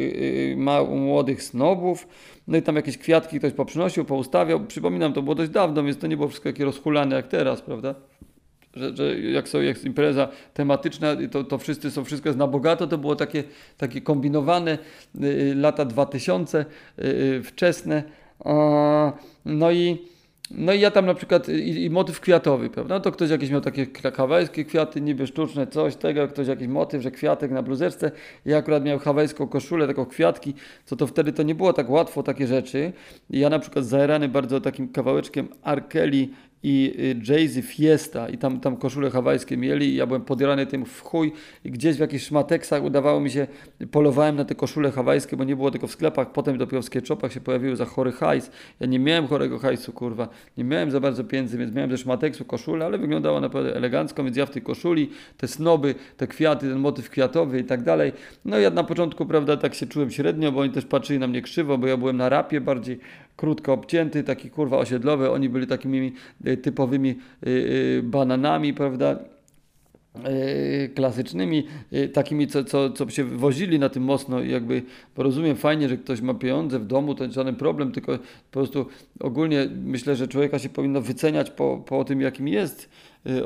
młodych 0.88 1.42
snobów. 1.42 2.08
No 2.46 2.58
i 2.58 2.62
tam 2.62 2.76
jakieś 2.76 2.98
kwiatki 2.98 3.38
ktoś 3.38 3.52
poprzynosił, 3.52 4.04
poustawiał. 4.04 4.66
Przypominam, 4.66 5.12
to 5.12 5.22
było 5.22 5.34
dość 5.34 5.50
dawno, 5.50 5.84
więc 5.84 5.98
to 5.98 6.06
nie 6.06 6.16
było 6.16 6.28
wszystko 6.28 6.48
takie 6.48 6.64
rozhulane 6.64 7.16
jak 7.16 7.26
teraz, 7.26 7.62
prawda? 7.62 7.94
Że, 8.78 8.96
że 8.96 9.20
jak, 9.20 9.48
są, 9.48 9.60
jak 9.60 9.84
impreza 9.84 10.28
tematyczna, 10.54 11.16
to, 11.30 11.44
to 11.44 11.58
wszyscy 11.58 11.90
są, 11.90 12.04
wszystko 12.04 12.28
jest 12.28 12.38
na 12.38 12.46
bogato, 12.46 12.86
to 12.86 12.98
było 12.98 13.16
takie, 13.16 13.44
takie 13.76 14.00
kombinowane 14.00 14.78
y, 15.22 15.54
lata 15.56 15.84
2000 15.84 16.64
y, 16.98 17.04
y, 17.04 17.42
wczesne. 17.42 18.02
No 19.44 19.70
i 19.70 19.98
No 20.50 20.72
i 20.72 20.80
ja 20.80 20.90
tam 20.90 21.06
na 21.06 21.14
przykład, 21.14 21.48
i, 21.48 21.84
i 21.84 21.90
motyw 21.90 22.20
kwiatowy, 22.20 22.70
prawda? 22.70 22.94
No 22.94 23.00
to 23.00 23.12
ktoś 23.12 23.30
jakieś 23.30 23.50
miał 23.50 23.60
takie 23.60 23.86
hawajskie 24.16 24.64
kwiaty, 24.64 25.00
niby 25.00 25.26
sztuczne, 25.26 25.66
coś 25.66 25.96
tego, 25.96 26.28
ktoś 26.28 26.48
jakiś 26.48 26.68
motyw, 26.68 27.02
że 27.02 27.10
kwiatek 27.10 27.50
na 27.50 27.62
bluzeczce. 27.62 28.10
Ja 28.44 28.56
akurat 28.56 28.84
miał 28.84 28.98
hawajską 28.98 29.48
koszulę, 29.48 29.86
taką 29.86 30.06
kwiatki, 30.06 30.54
co 30.84 30.96
to 30.96 31.06
wtedy 31.06 31.32
to 31.32 31.42
nie 31.42 31.54
było 31.54 31.72
tak 31.72 31.90
łatwo, 31.90 32.22
takie 32.22 32.46
rzeczy. 32.46 32.92
I 33.30 33.38
ja 33.38 33.50
na 33.50 33.58
przykład 33.58 33.84
zajerany 33.84 34.28
bardzo 34.28 34.60
takim 34.60 34.88
kawałeczkiem 34.88 35.48
Arkeli 35.62 36.30
i 36.62 36.94
y, 36.98 37.32
Jay-Z 37.32 37.66
Fiesta 37.66 38.28
i 38.28 38.38
tam, 38.38 38.60
tam 38.60 38.76
koszule 38.76 39.10
hawajskie 39.10 39.56
mieli 39.56 39.86
i 39.86 39.94
ja 39.94 40.06
byłem 40.06 40.22
podjarany 40.22 40.66
tym 40.66 40.84
w 40.84 41.02
chuj 41.02 41.32
i 41.64 41.70
gdzieś 41.70 41.96
w 41.96 42.00
jakichś 42.00 42.24
szmateksach 42.24 42.84
udawało 42.84 43.20
mi 43.20 43.30
się, 43.30 43.46
polowałem 43.90 44.36
na 44.36 44.44
te 44.44 44.54
koszule 44.54 44.90
hawajskie, 44.90 45.36
bo 45.36 45.44
nie 45.44 45.56
było 45.56 45.70
tego 45.70 45.86
w 45.86 45.90
sklepach, 45.90 46.32
potem 46.32 46.58
dopiero 46.58 46.82
w 46.82 46.84
sketchopach 46.84 47.32
się 47.32 47.40
pojawiły 47.40 47.76
za 47.76 47.84
chory 47.84 48.12
hajs. 48.12 48.50
Ja 48.80 48.86
nie 48.86 48.98
miałem 48.98 49.26
chorego 49.26 49.58
hajsu, 49.58 49.92
kurwa, 49.92 50.28
nie 50.56 50.64
miałem 50.64 50.90
za 50.90 51.00
bardzo 51.00 51.24
pieniędzy, 51.24 51.58
więc 51.58 51.74
miałem 51.74 51.90
ze 51.90 51.98
szmateksu 51.98 52.44
koszulę, 52.44 52.86
ale 52.86 52.98
wyglądała 52.98 53.40
naprawdę 53.40 53.76
elegancko, 53.76 54.24
więc 54.24 54.36
ja 54.36 54.46
w 54.46 54.50
tej 54.50 54.62
koszuli, 54.62 55.10
te 55.36 55.48
snoby, 55.48 55.94
te 56.16 56.26
kwiaty, 56.26 56.68
ten 56.68 56.78
motyw 56.78 57.10
kwiatowy 57.10 57.60
i 57.60 57.64
tak 57.64 57.82
dalej. 57.82 58.12
No 58.44 58.58
ja 58.58 58.70
na 58.70 58.84
początku, 58.84 59.26
prawda, 59.26 59.56
tak 59.56 59.74
się 59.74 59.86
czułem 59.86 60.10
średnio, 60.10 60.52
bo 60.52 60.60
oni 60.60 60.70
też 60.70 60.84
patrzyli 60.84 61.18
na 61.18 61.26
mnie 61.26 61.42
krzywo, 61.42 61.78
bo 61.78 61.86
ja 61.86 61.96
byłem 61.96 62.16
na 62.16 62.28
rapie 62.28 62.60
bardziej 62.60 62.98
krótko 63.38 63.72
obcięty, 63.72 64.24
taki 64.24 64.50
kurwa 64.50 64.78
osiedlowy, 64.78 65.30
oni 65.30 65.48
byli 65.48 65.66
takimi 65.66 66.12
y, 66.46 66.56
typowymi 66.56 67.10
y, 67.10 67.48
y, 67.48 68.02
bananami, 68.02 68.74
prawda? 68.74 69.18
klasycznymi, 70.94 71.66
takimi, 72.12 72.46
co, 72.46 72.64
co, 72.64 72.90
co 72.90 73.10
się 73.10 73.24
wozili 73.24 73.78
na 73.78 73.88
tym 73.88 74.02
mocno 74.02 74.42
i 74.42 74.50
jakby 74.50 74.82
porozumiem 75.14 75.56
fajnie, 75.56 75.88
że 75.88 75.96
ktoś 75.96 76.20
ma 76.20 76.34
pieniądze 76.34 76.78
w 76.78 76.86
domu, 76.86 77.14
to 77.14 77.32
żaden 77.32 77.56
problem, 77.56 77.92
tylko 77.92 78.18
po 78.18 78.52
prostu 78.52 78.86
ogólnie 79.20 79.68
myślę, 79.84 80.16
że 80.16 80.28
człowieka 80.28 80.58
się 80.58 80.68
powinno 80.68 81.00
wyceniać 81.00 81.50
po, 81.50 81.82
po 81.86 82.04
tym, 82.04 82.20
jakim 82.20 82.48
jest 82.48 82.90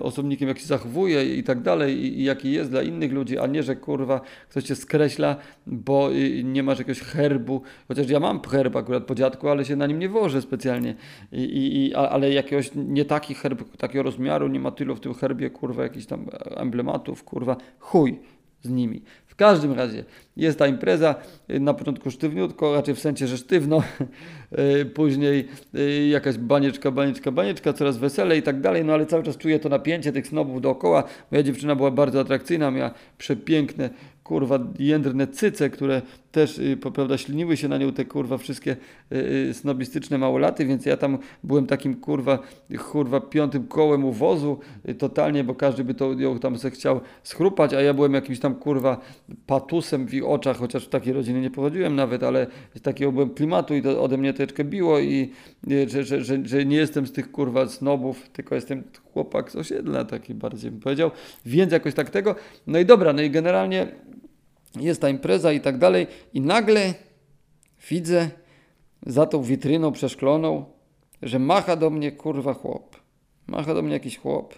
osobnikiem, 0.00 0.48
jak 0.48 0.58
się 0.58 0.66
zachowuje 0.66 1.36
i 1.36 1.42
tak 1.42 1.60
dalej, 1.60 2.04
i, 2.04 2.24
jaki 2.24 2.52
jest 2.52 2.70
dla 2.70 2.82
innych 2.82 3.12
ludzi, 3.12 3.38
a 3.38 3.46
nie, 3.46 3.62
że 3.62 3.76
kurwa 3.76 4.20
ktoś 4.48 4.64
cię 4.64 4.76
skreśla, 4.76 5.36
bo 5.66 6.12
y, 6.12 6.44
nie 6.44 6.62
masz 6.62 6.78
jakiegoś 6.78 7.00
herbu, 7.00 7.62
chociaż 7.88 8.10
ja 8.10 8.20
mam 8.20 8.40
herb 8.40 8.76
akurat 8.76 9.04
po 9.04 9.14
dziadku, 9.14 9.48
ale 9.48 9.64
się 9.64 9.76
na 9.76 9.86
nim 9.86 9.98
nie 9.98 10.08
wożę 10.08 10.42
specjalnie, 10.42 10.94
I, 11.32 11.86
i, 11.86 11.94
ale 11.94 12.32
jakiegoś 12.32 12.70
nie 12.74 13.04
taki 13.04 13.34
herb, 13.34 13.76
takiego 13.76 14.02
rozmiaru, 14.02 14.48
nie 14.48 14.60
ma 14.60 14.70
tylu 14.70 14.96
w 14.96 15.00
tym 15.00 15.14
herbie, 15.14 15.50
kurwa, 15.50 15.82
jakichś 15.82 16.06
tam 16.06 16.26
emblematów, 16.56 17.24
kurwa, 17.24 17.56
chuj 17.78 18.18
z 18.62 18.68
nimi. 18.68 19.02
W 19.26 19.34
każdym 19.34 19.72
razie 19.72 20.04
jest 20.36 20.58
ta 20.58 20.66
impreza, 20.66 21.14
y, 21.50 21.60
na 21.60 21.74
początku 21.74 22.10
sztywniutko, 22.10 22.74
raczej 22.74 22.94
w 22.94 22.98
sensie, 22.98 23.26
że 23.26 23.36
sztywno, 23.36 23.78
y, 23.78 23.82
później 24.94 25.48
y, 25.74 26.06
jakaś 26.06 26.38
banieczka, 26.38 26.90
banieczka, 26.90 27.32
banieczka, 27.32 27.72
coraz 27.72 27.98
weselej 27.98 28.38
i 28.38 28.42
tak 28.42 28.60
dalej, 28.60 28.84
no 28.84 28.92
ale 28.92 29.06
cały 29.06 29.22
czas 29.22 29.36
czuję 29.36 29.58
to 29.58 29.68
napięcie 29.68 30.12
tych 30.12 30.26
snobów 30.26 30.60
dookoła. 30.60 31.04
Moja 31.30 31.42
dziewczyna 31.42 31.76
była 31.76 31.90
bardzo 31.90 32.20
atrakcyjna, 32.20 32.70
miała 32.70 32.90
przepiękne 33.18 33.90
kurwa 34.24 34.58
jędrne 34.78 35.26
cyce, 35.26 35.70
które 35.70 36.02
też 36.32 36.58
y, 36.58 36.76
prawda, 36.94 37.18
śliniły 37.18 37.56
się 37.56 37.68
na 37.68 37.78
nią 37.78 37.92
te 37.92 38.04
kurwa 38.04 38.38
wszystkie 38.38 38.76
y, 39.12 39.16
y, 39.50 39.54
snobistyczne 39.54 40.18
małolaty, 40.18 40.66
więc 40.66 40.86
ja 40.86 40.96
tam 40.96 41.18
byłem 41.44 41.66
takim 41.66 41.94
kurwa, 41.94 42.38
kurwa 42.92 43.20
piątym 43.20 43.66
kołem 43.66 44.04
u 44.04 44.12
wozu 44.12 44.58
totalnie, 44.98 45.44
bo 45.44 45.54
każdy 45.54 45.84
by 45.84 45.94
to 45.94 46.12
ją 46.12 46.38
tam 46.38 46.58
se 46.58 46.70
chciał 46.70 47.00
schrupać, 47.22 47.74
a 47.74 47.80
ja 47.80 47.94
byłem 47.94 48.14
jakimś 48.14 48.40
tam 48.40 48.54
kurwa 48.54 49.00
patusem 49.46 50.06
w 50.06 50.14
ich 50.14 50.26
oczach, 50.26 50.56
chociaż 50.56 50.86
w 50.86 50.88
takiej 50.88 51.12
rodziny 51.12 51.40
nie 51.40 51.50
pochodziłem 51.50 51.96
nawet, 51.96 52.22
ale 52.22 52.46
z 52.74 52.80
takiego 52.80 53.12
byłem 53.12 53.30
klimatu 53.30 53.74
i 53.74 53.82
to 53.82 54.02
ode 54.02 54.16
mnie 54.18 54.32
troszeczkę 54.46 54.64
biło 54.64 54.98
i 54.98 55.30
y, 55.70 55.88
że, 55.88 56.04
że, 56.04 56.24
że, 56.24 56.38
że 56.44 56.64
nie 56.64 56.76
jestem 56.76 57.06
z 57.06 57.12
tych 57.12 57.32
kurwa 57.32 57.68
snobów, 57.68 58.28
tylko 58.28 58.54
jestem 58.54 58.84
chłopak 59.12 59.50
z 59.50 59.56
osiedla, 59.56 60.04
taki 60.04 60.34
bardziej 60.34 60.70
bym 60.70 60.80
powiedział, 60.80 61.10
więc 61.46 61.72
jakoś 61.72 61.94
tak 61.94 62.10
tego, 62.10 62.34
no 62.66 62.78
i 62.78 62.86
dobra, 62.86 63.12
no 63.12 63.22
i 63.22 63.30
generalnie 63.30 63.86
jest 64.80 65.00
ta 65.00 65.08
impreza 65.08 65.52
i 65.52 65.60
tak 65.60 65.78
dalej 65.78 66.06
i 66.34 66.40
nagle 66.40 66.94
widzę 67.90 68.30
za 69.06 69.26
tą 69.26 69.42
witryną 69.42 69.92
przeszkloną, 69.92 70.64
że 71.22 71.38
macha 71.38 71.76
do 71.76 71.90
mnie 71.90 72.12
kurwa 72.12 72.54
chłop. 72.54 72.96
Macha 73.46 73.74
do 73.74 73.82
mnie 73.82 73.92
jakiś 73.92 74.18
chłop. 74.18 74.54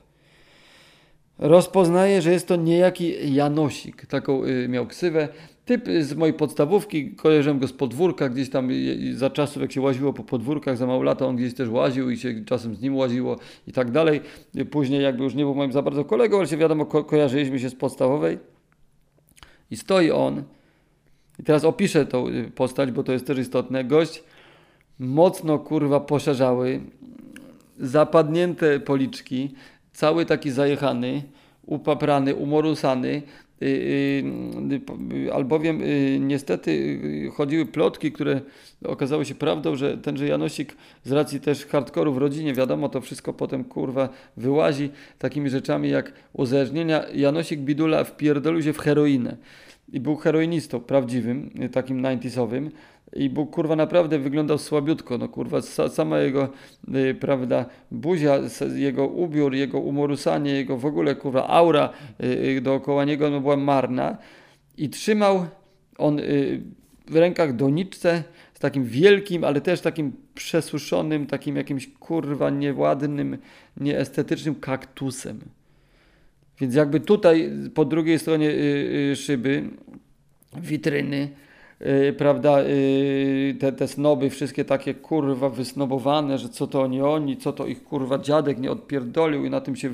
Rozpoznaję, 1.39 2.23
że 2.23 2.33
jest 2.33 2.49
to 2.49 2.57
niejaki 2.57 3.35
Janosik. 3.35 4.07
Taką 4.07 4.45
y, 4.45 4.69
miał 4.69 4.87
ksywę. 4.87 5.29
Typ 5.65 5.89
z 6.01 6.15
mojej 6.15 6.35
podstawówki, 6.35 7.11
kojarzyłem 7.11 7.59
go 7.59 7.69
z 7.69 7.73
podwórka, 7.73 8.29
gdzieś 8.29 8.51
tam 8.51 8.69
za 9.15 9.31
czasów 9.31 9.63
jak 9.63 9.73
się 9.73 9.81
łaziło 9.81 10.13
po 10.13 10.25
podwórkach, 10.25 10.77
za 10.77 10.87
mało 10.87 11.03
lata 11.03 11.27
on 11.27 11.37
gdzieś 11.37 11.55
też 11.55 11.69
łaził 11.69 12.11
i 12.11 12.17
się 12.17 12.45
czasem 12.45 12.77
z 12.77 12.81
nim 12.81 12.97
łaziło 12.97 13.37
i 13.67 13.73
tak 13.73 13.91
dalej. 13.91 14.21
Później 14.71 15.03
jakby 15.03 15.25
już 15.25 15.35
nie 15.35 15.45
był 15.45 15.55
moim 15.55 15.73
za 15.73 15.83
bardzo 15.83 16.05
kolegą, 16.05 16.39
ale 16.39 16.47
się 16.47 16.57
wiadomo, 16.57 16.87
ko 16.87 17.05
kojarzyliśmy 17.05 17.59
się 17.59 17.71
z 17.71 17.75
podstawowej. 17.75 18.39
I 19.71 19.77
stoi 19.77 20.11
on, 20.11 20.43
i 21.41 21.43
teraz 21.43 21.65
opiszę 21.65 22.07
tą 22.07 22.29
y, 22.29 22.51
postać, 22.55 22.91
bo 22.91 23.03
to 23.03 23.13
jest 23.13 23.27
też 23.27 23.39
istotne. 23.39 23.85
Gość 23.85 24.25
mocno 24.99 25.59
kurwa 25.59 26.01
poszerzały, 26.01 26.81
zapadnięte 27.79 28.81
policzki, 28.81 29.55
cały 29.93 30.27
taki 30.27 30.51
zajechany, 30.51 31.23
upaprany, 31.67 32.35
umorusany, 32.35 33.23
albowiem 35.33 35.83
niestety 36.21 37.01
chodziły 37.35 37.67
plotki, 37.67 38.13
które 38.13 38.41
okazały 38.85 39.25
się 39.25 39.35
prawdą, 39.35 39.77
że 39.77 39.99
tenże 39.99 40.27
Janosik 40.27 40.77
z 41.05 41.13
racji 41.13 41.41
też 41.41 41.67
hardkoru 41.67 42.13
w 42.13 42.19
rodzinie, 42.19 42.55
wiadomo, 42.55 42.89
to 42.89 43.01
wszystko 43.01 43.33
potem 43.33 43.65
kurwa 43.65 44.09
wyłazi 44.37 44.91
takimi 45.19 45.51
rzeczami 45.51 45.91
jak 45.91 46.13
uzależnienia. 46.33 47.05
Janosik 47.15 47.61
Bidula 47.61 48.05
wpierdolił 48.05 48.63
się 48.63 48.73
w 48.73 48.79
heroinę 48.79 49.37
i 49.93 50.01
był 50.01 50.17
heroinistą 50.17 50.81
prawdziwym, 50.81 51.51
takim 51.73 52.03
90 52.03 52.53
i 53.17 53.31
był 53.31 53.47
kurwa 53.47 53.77
naprawdę 53.77 54.19
wyglądał 54.19 54.59
słabiutko, 54.59 55.19
no 55.19 55.29
kurwa 55.29 55.63
sama 55.89 56.19
jego 56.19 56.49
y, 56.95 57.15
prawda 57.15 57.67
buzia, 57.91 58.39
jego 58.75 59.07
ubiór, 59.07 59.55
jego 59.55 59.81
umorusanie, 59.81 60.53
jego 60.53 60.77
w 60.77 60.87
ogóle 60.87 61.15
kurwa 61.15 61.49
aura 61.49 61.91
y, 62.23 62.27
y, 62.27 62.61
dookoła 62.61 63.05
niego 63.05 63.31
no, 63.31 63.41
była 63.41 63.57
marna 63.57 64.17
i 64.77 64.89
trzymał 64.89 65.47
on 65.99 66.21
w 67.07 67.17
rękach 67.17 67.57
doniczce 67.57 68.25
z 68.55 68.59
takim 68.59 68.85
wielkim, 68.85 69.45
ale 69.45 69.61
też 69.61 69.81
takim 69.81 70.13
przesuszonym, 70.35 71.27
takim 71.27 71.57
jakimś 71.57 71.87
kurwa 71.87 72.51
nieładnym, 72.51 73.39
nieestetycznym 73.77 74.55
kaktusem. 74.55 75.41
Więc 76.61 76.75
jakby 76.75 77.01
tutaj 77.01 77.51
po 77.75 77.85
drugiej 77.85 78.19
stronie 78.19 78.51
y, 78.51 79.11
y, 79.13 79.17
szyby, 79.17 79.71
witryny, 80.57 81.29
y, 81.87 82.13
prawda, 82.13 82.59
te, 83.61 83.73
te 83.73 83.89
snoby, 83.89 84.31
wszystkie 84.31 84.65
takie 84.65 84.95
kurwa 84.95 85.49
wysnobowane, 85.49 86.39
że 86.39 86.49
co 86.49 86.67
to 86.67 86.83
oni 86.83 87.03
oni, 87.03 87.37
co 87.37 87.53
to 87.53 87.67
ich 87.67 87.85
kurwa 87.85 88.19
dziadek 88.19 88.59
nie 88.59 88.71
odpierdolił 88.71 89.45
i 89.45 89.51
na 89.51 89.61
tym 89.61 89.77
się 89.77 89.91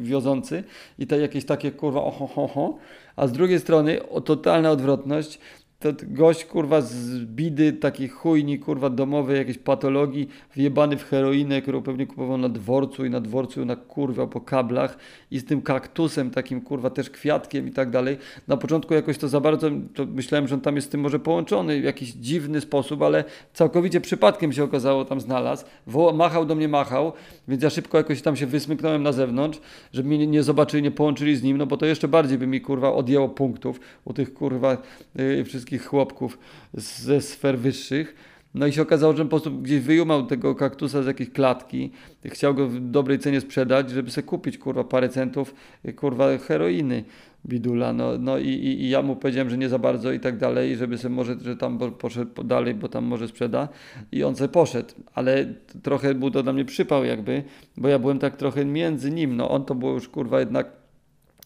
wiodący 0.00 0.64
i 0.98 1.06
te 1.06 1.18
jakieś 1.18 1.44
takie 1.44 1.72
kurwa 1.72 2.02
oho, 2.02 2.26
ho, 2.26 2.48
ho. 2.48 2.78
a 3.16 3.26
z 3.26 3.32
drugiej 3.32 3.60
strony 3.60 4.08
o 4.08 4.20
totalna 4.20 4.70
odwrotność, 4.70 5.38
to 5.84 5.92
gość 6.02 6.44
kurwa 6.44 6.80
z 6.80 7.24
bidy, 7.24 7.72
taki 7.72 8.08
chujni 8.08 8.58
kurwa 8.58 8.90
domowej 8.90 9.38
jakiejś 9.38 9.58
patologii, 9.58 10.28
wjebany 10.56 10.96
w 10.96 11.04
heroinę, 11.04 11.62
którą 11.62 11.82
pewnie 11.82 12.06
kupował 12.06 12.38
na 12.38 12.48
dworcu 12.48 13.04
i 13.04 13.10
na 13.10 13.20
dworcu 13.20 13.64
na 13.64 13.76
kurwa 13.76 14.26
po 14.26 14.40
kablach 14.40 14.98
i 15.30 15.38
z 15.38 15.44
tym 15.44 15.62
kaktusem 15.62 16.30
takim 16.30 16.60
kurwa 16.60 16.90
też 16.90 17.10
kwiatkiem 17.10 17.68
i 17.68 17.72
tak 17.72 17.90
dalej. 17.90 18.16
Na 18.48 18.56
początku 18.56 18.94
jakoś 18.94 19.18
to 19.18 19.28
za 19.28 19.40
bardzo, 19.40 19.70
to 19.94 20.06
myślałem, 20.06 20.48
że 20.48 20.54
on 20.54 20.60
tam 20.60 20.76
jest 20.76 20.88
z 20.88 20.90
tym 20.90 21.00
może 21.00 21.18
połączony 21.18 21.80
w 21.80 21.84
jakiś 21.84 22.12
dziwny 22.12 22.60
sposób, 22.60 23.02
ale 23.02 23.24
całkowicie 23.54 24.00
przypadkiem 24.00 24.52
się 24.52 24.64
okazało 24.64 25.04
tam 25.04 25.20
znalazł. 25.20 25.64
Wo 25.86 26.12
machał 26.12 26.46
do 26.46 26.54
mnie, 26.54 26.68
machał, 26.68 27.12
więc 27.48 27.62
ja 27.62 27.70
szybko 27.70 27.98
jakoś 27.98 28.22
tam 28.22 28.36
się 28.36 28.46
wysmyknąłem 28.46 29.02
na 29.02 29.12
zewnątrz, 29.12 29.58
żeby 29.92 30.08
mnie 30.08 30.26
nie 30.26 30.42
zobaczyli, 30.42 30.82
nie 30.82 30.90
połączyli 30.90 31.36
z 31.36 31.42
nim, 31.42 31.56
no 31.56 31.66
bo 31.66 31.76
to 31.76 31.86
jeszcze 31.86 32.08
bardziej 32.08 32.38
by 32.38 32.46
mi 32.46 32.60
kurwa 32.60 32.92
odjęło 32.92 33.28
punktów 33.28 33.80
u 34.04 34.12
tych 34.12 34.34
kurwa 34.34 34.76
yy, 35.14 35.44
wszystkich 35.44 35.73
wszystkich 35.74 35.90
chłopków 35.90 36.38
ze 36.74 37.20
sfer 37.20 37.58
wyższych. 37.58 38.14
No 38.54 38.66
i 38.66 38.72
się 38.72 38.82
okazało, 38.82 39.16
że 39.16 39.24
po 39.24 39.30
prostu 39.30 39.50
gdzieś 39.50 39.80
wyjumał 39.80 40.26
tego 40.26 40.54
kaktusa 40.54 41.02
z 41.02 41.06
jakiejś 41.06 41.30
klatki, 41.30 41.90
chciał 42.24 42.54
go 42.54 42.68
w 42.68 42.80
dobrej 42.80 43.18
cenie 43.18 43.40
sprzedać, 43.40 43.90
żeby 43.90 44.10
sobie 44.10 44.26
kupić, 44.26 44.58
kurwa, 44.58 44.84
parę 44.84 45.08
centów, 45.08 45.54
kurwa, 45.96 46.38
heroiny 46.38 47.04
bidula, 47.46 47.92
no, 47.92 48.18
no 48.18 48.38
i, 48.38 48.48
i, 48.48 48.82
i 48.82 48.90
ja 48.90 49.02
mu 49.02 49.16
powiedziałem, 49.16 49.50
że 49.50 49.58
nie 49.58 49.68
za 49.68 49.78
bardzo 49.78 50.12
i 50.12 50.20
tak 50.20 50.38
dalej, 50.38 50.76
żeby 50.76 50.98
sobie 50.98 51.14
może, 51.14 51.36
że 51.40 51.56
tam 51.56 51.78
poszedł 51.78 52.44
dalej, 52.44 52.74
bo 52.74 52.88
tam 52.88 53.04
może 53.04 53.28
sprzeda. 53.28 53.68
I 54.12 54.24
on 54.24 54.36
sobie 54.36 54.48
poszedł, 54.48 54.94
ale 55.14 55.54
trochę 55.82 56.14
był 56.14 56.30
to 56.30 56.42
dla 56.42 56.52
mnie 56.52 56.64
przypał 56.64 57.04
jakby, 57.04 57.42
bo 57.76 57.88
ja 57.88 57.98
byłem 57.98 58.18
tak 58.18 58.36
trochę 58.36 58.64
między 58.64 59.10
nim, 59.10 59.36
no 59.36 59.50
on 59.50 59.64
to 59.64 59.74
było 59.74 59.92
już, 59.92 60.08
kurwa, 60.08 60.40
jednak 60.40 60.83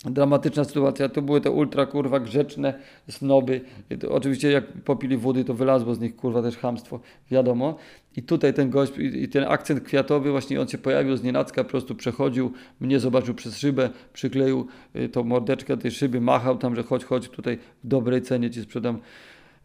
dramatyczna 0.04 0.64
sytuacja. 0.64 1.08
To 1.08 1.22
były 1.22 1.40
te 1.40 1.50
ultra 1.50 1.86
kurwa 1.86 2.20
grzeczne 2.20 2.74
snoby. 3.10 3.60
To, 4.00 4.12
oczywiście 4.12 4.50
jak 4.50 4.72
popili 4.72 5.16
wody, 5.16 5.44
to 5.44 5.54
wylazło 5.54 5.94
z 5.94 6.00
nich 6.00 6.16
kurwa 6.16 6.42
też 6.42 6.56
hamstwo, 6.56 7.00
wiadomo. 7.30 7.76
I 8.16 8.22
tutaj 8.22 8.54
ten 8.54 8.70
gość, 8.70 8.98
i 8.98 9.22
i 9.22 9.28
ten 9.28 9.44
akcent 9.44 9.80
kwiatowy, 9.80 10.30
właśnie 10.30 10.60
on 10.60 10.68
się 10.68 10.78
pojawił 10.78 11.16
z 11.16 11.22
nienacka, 11.22 11.64
po 11.64 11.70
prostu 11.70 11.94
przechodził, 11.94 12.52
mnie 12.80 13.00
zobaczył 13.00 13.34
przez 13.34 13.58
szybę, 13.58 13.90
przykleił 14.12 14.66
y, 14.96 15.08
tą 15.08 15.24
mordeczkę 15.24 15.76
tej 15.76 15.90
szyby, 15.90 16.20
machał 16.20 16.58
tam, 16.58 16.76
że 16.76 16.82
chodź, 16.82 17.04
chodź, 17.04 17.28
tutaj 17.28 17.58
w 17.84 17.88
dobrej 17.88 18.22
cenie 18.22 18.50
ci 18.50 18.62
sprzedam 18.62 18.98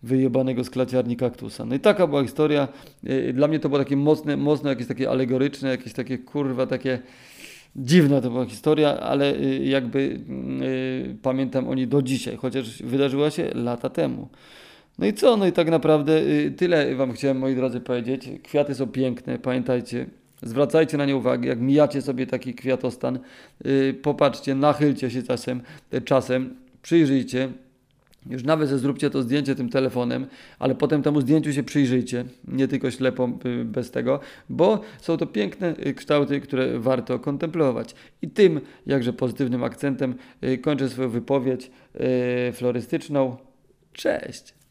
wyjebanego 0.04 0.64
z 0.64 0.70
klaciarni 0.70 1.16
kaktusa. 1.18 1.66
No 1.66 1.76
i 1.76 1.80
taka 1.80 2.08
była 2.08 2.24
historia. 2.24 2.68
Y, 3.08 3.34
Dla 3.34 3.48
mnie 3.48 3.60
to 3.60 3.70
było 3.70 3.80
takie 3.80 3.98
mocne, 3.98 4.38
mocno 4.38 4.70
jakieś 4.70 4.88
takie 4.88 5.10
alegoryczne, 5.10 5.70
jakieś 5.70 5.94
takie 5.94 6.18
kurwa, 6.18 6.68
takie 6.68 7.00
dziwna 7.76 8.22
to 8.22 8.30
była 8.30 8.46
historia, 8.46 9.00
ale 9.00 9.36
y, 9.36 9.64
jakby 9.64 10.20
y, 10.62 11.18
pamiętam 11.22 11.68
o 11.68 11.76
niej 11.76 11.88
do 11.88 12.02
dzisiaj, 12.02 12.38
chociaż 12.38 12.84
wydarzyła 12.84 13.32
się 13.32 13.52
lata 13.54 13.90
temu. 13.90 14.28
No 15.00 15.06
i 15.06 15.14
co? 15.14 15.38
No 15.38 15.46
i 15.48 15.52
tak 15.52 15.70
naprawdę 15.70 16.22
y, 16.22 16.54
tyle 16.58 16.96
Wam 16.96 17.14
chciałem, 17.14 17.38
moi 17.38 17.56
drodzy, 17.56 17.80
powiedzieć. 17.80 18.30
Kwiaty 18.44 18.76
są 18.76 18.88
piękne, 18.88 19.40
pamiętajcie. 19.40 20.06
Zwracajcie 20.42 20.98
na 20.98 21.06
nie 21.06 21.16
uwagę, 21.16 21.50
jak 21.50 21.60
mijacie 21.60 22.02
sobie 22.02 22.28
taki 22.28 22.54
kwiatostan, 22.54 23.20
y, 23.66 23.96
popatrzcie, 24.02 24.56
nachylcie 24.56 25.12
się 25.12 25.24
czasem, 25.24 25.62
czasem, 26.06 26.56
przyjrzyjcie, 26.82 27.50
już 28.30 28.44
nawet 28.44 28.70
zróbcie 28.70 29.10
to 29.10 29.22
zdjęcie 29.22 29.56
tym 29.56 29.70
telefonem, 29.70 30.26
ale 30.60 30.76
potem 30.76 31.04
temu 31.04 31.22
zdjęciu 31.22 31.54
się 31.54 31.64
przyjrzyjcie, 31.64 32.26
nie 32.48 32.68
tylko 32.68 32.92
ślepo 32.92 33.30
y, 33.46 33.66
bez 33.66 33.92
tego, 33.92 34.20
bo 34.50 34.82
są 35.02 35.18
to 35.18 35.28
piękne 35.28 35.76
y, 35.88 35.94
kształty, 35.94 36.42
które 36.42 36.80
warto 36.80 37.20
kontemplować. 37.20 37.96
I 38.22 38.30
tym 38.30 38.62
jakże 38.86 39.14
pozytywnym 39.14 39.64
akcentem 39.64 40.16
y, 40.44 40.58
kończę 40.58 40.90
swoją 40.90 41.10
wypowiedź 41.10 41.72
florystyczną. 42.54 43.38
Cześć! 43.94 44.63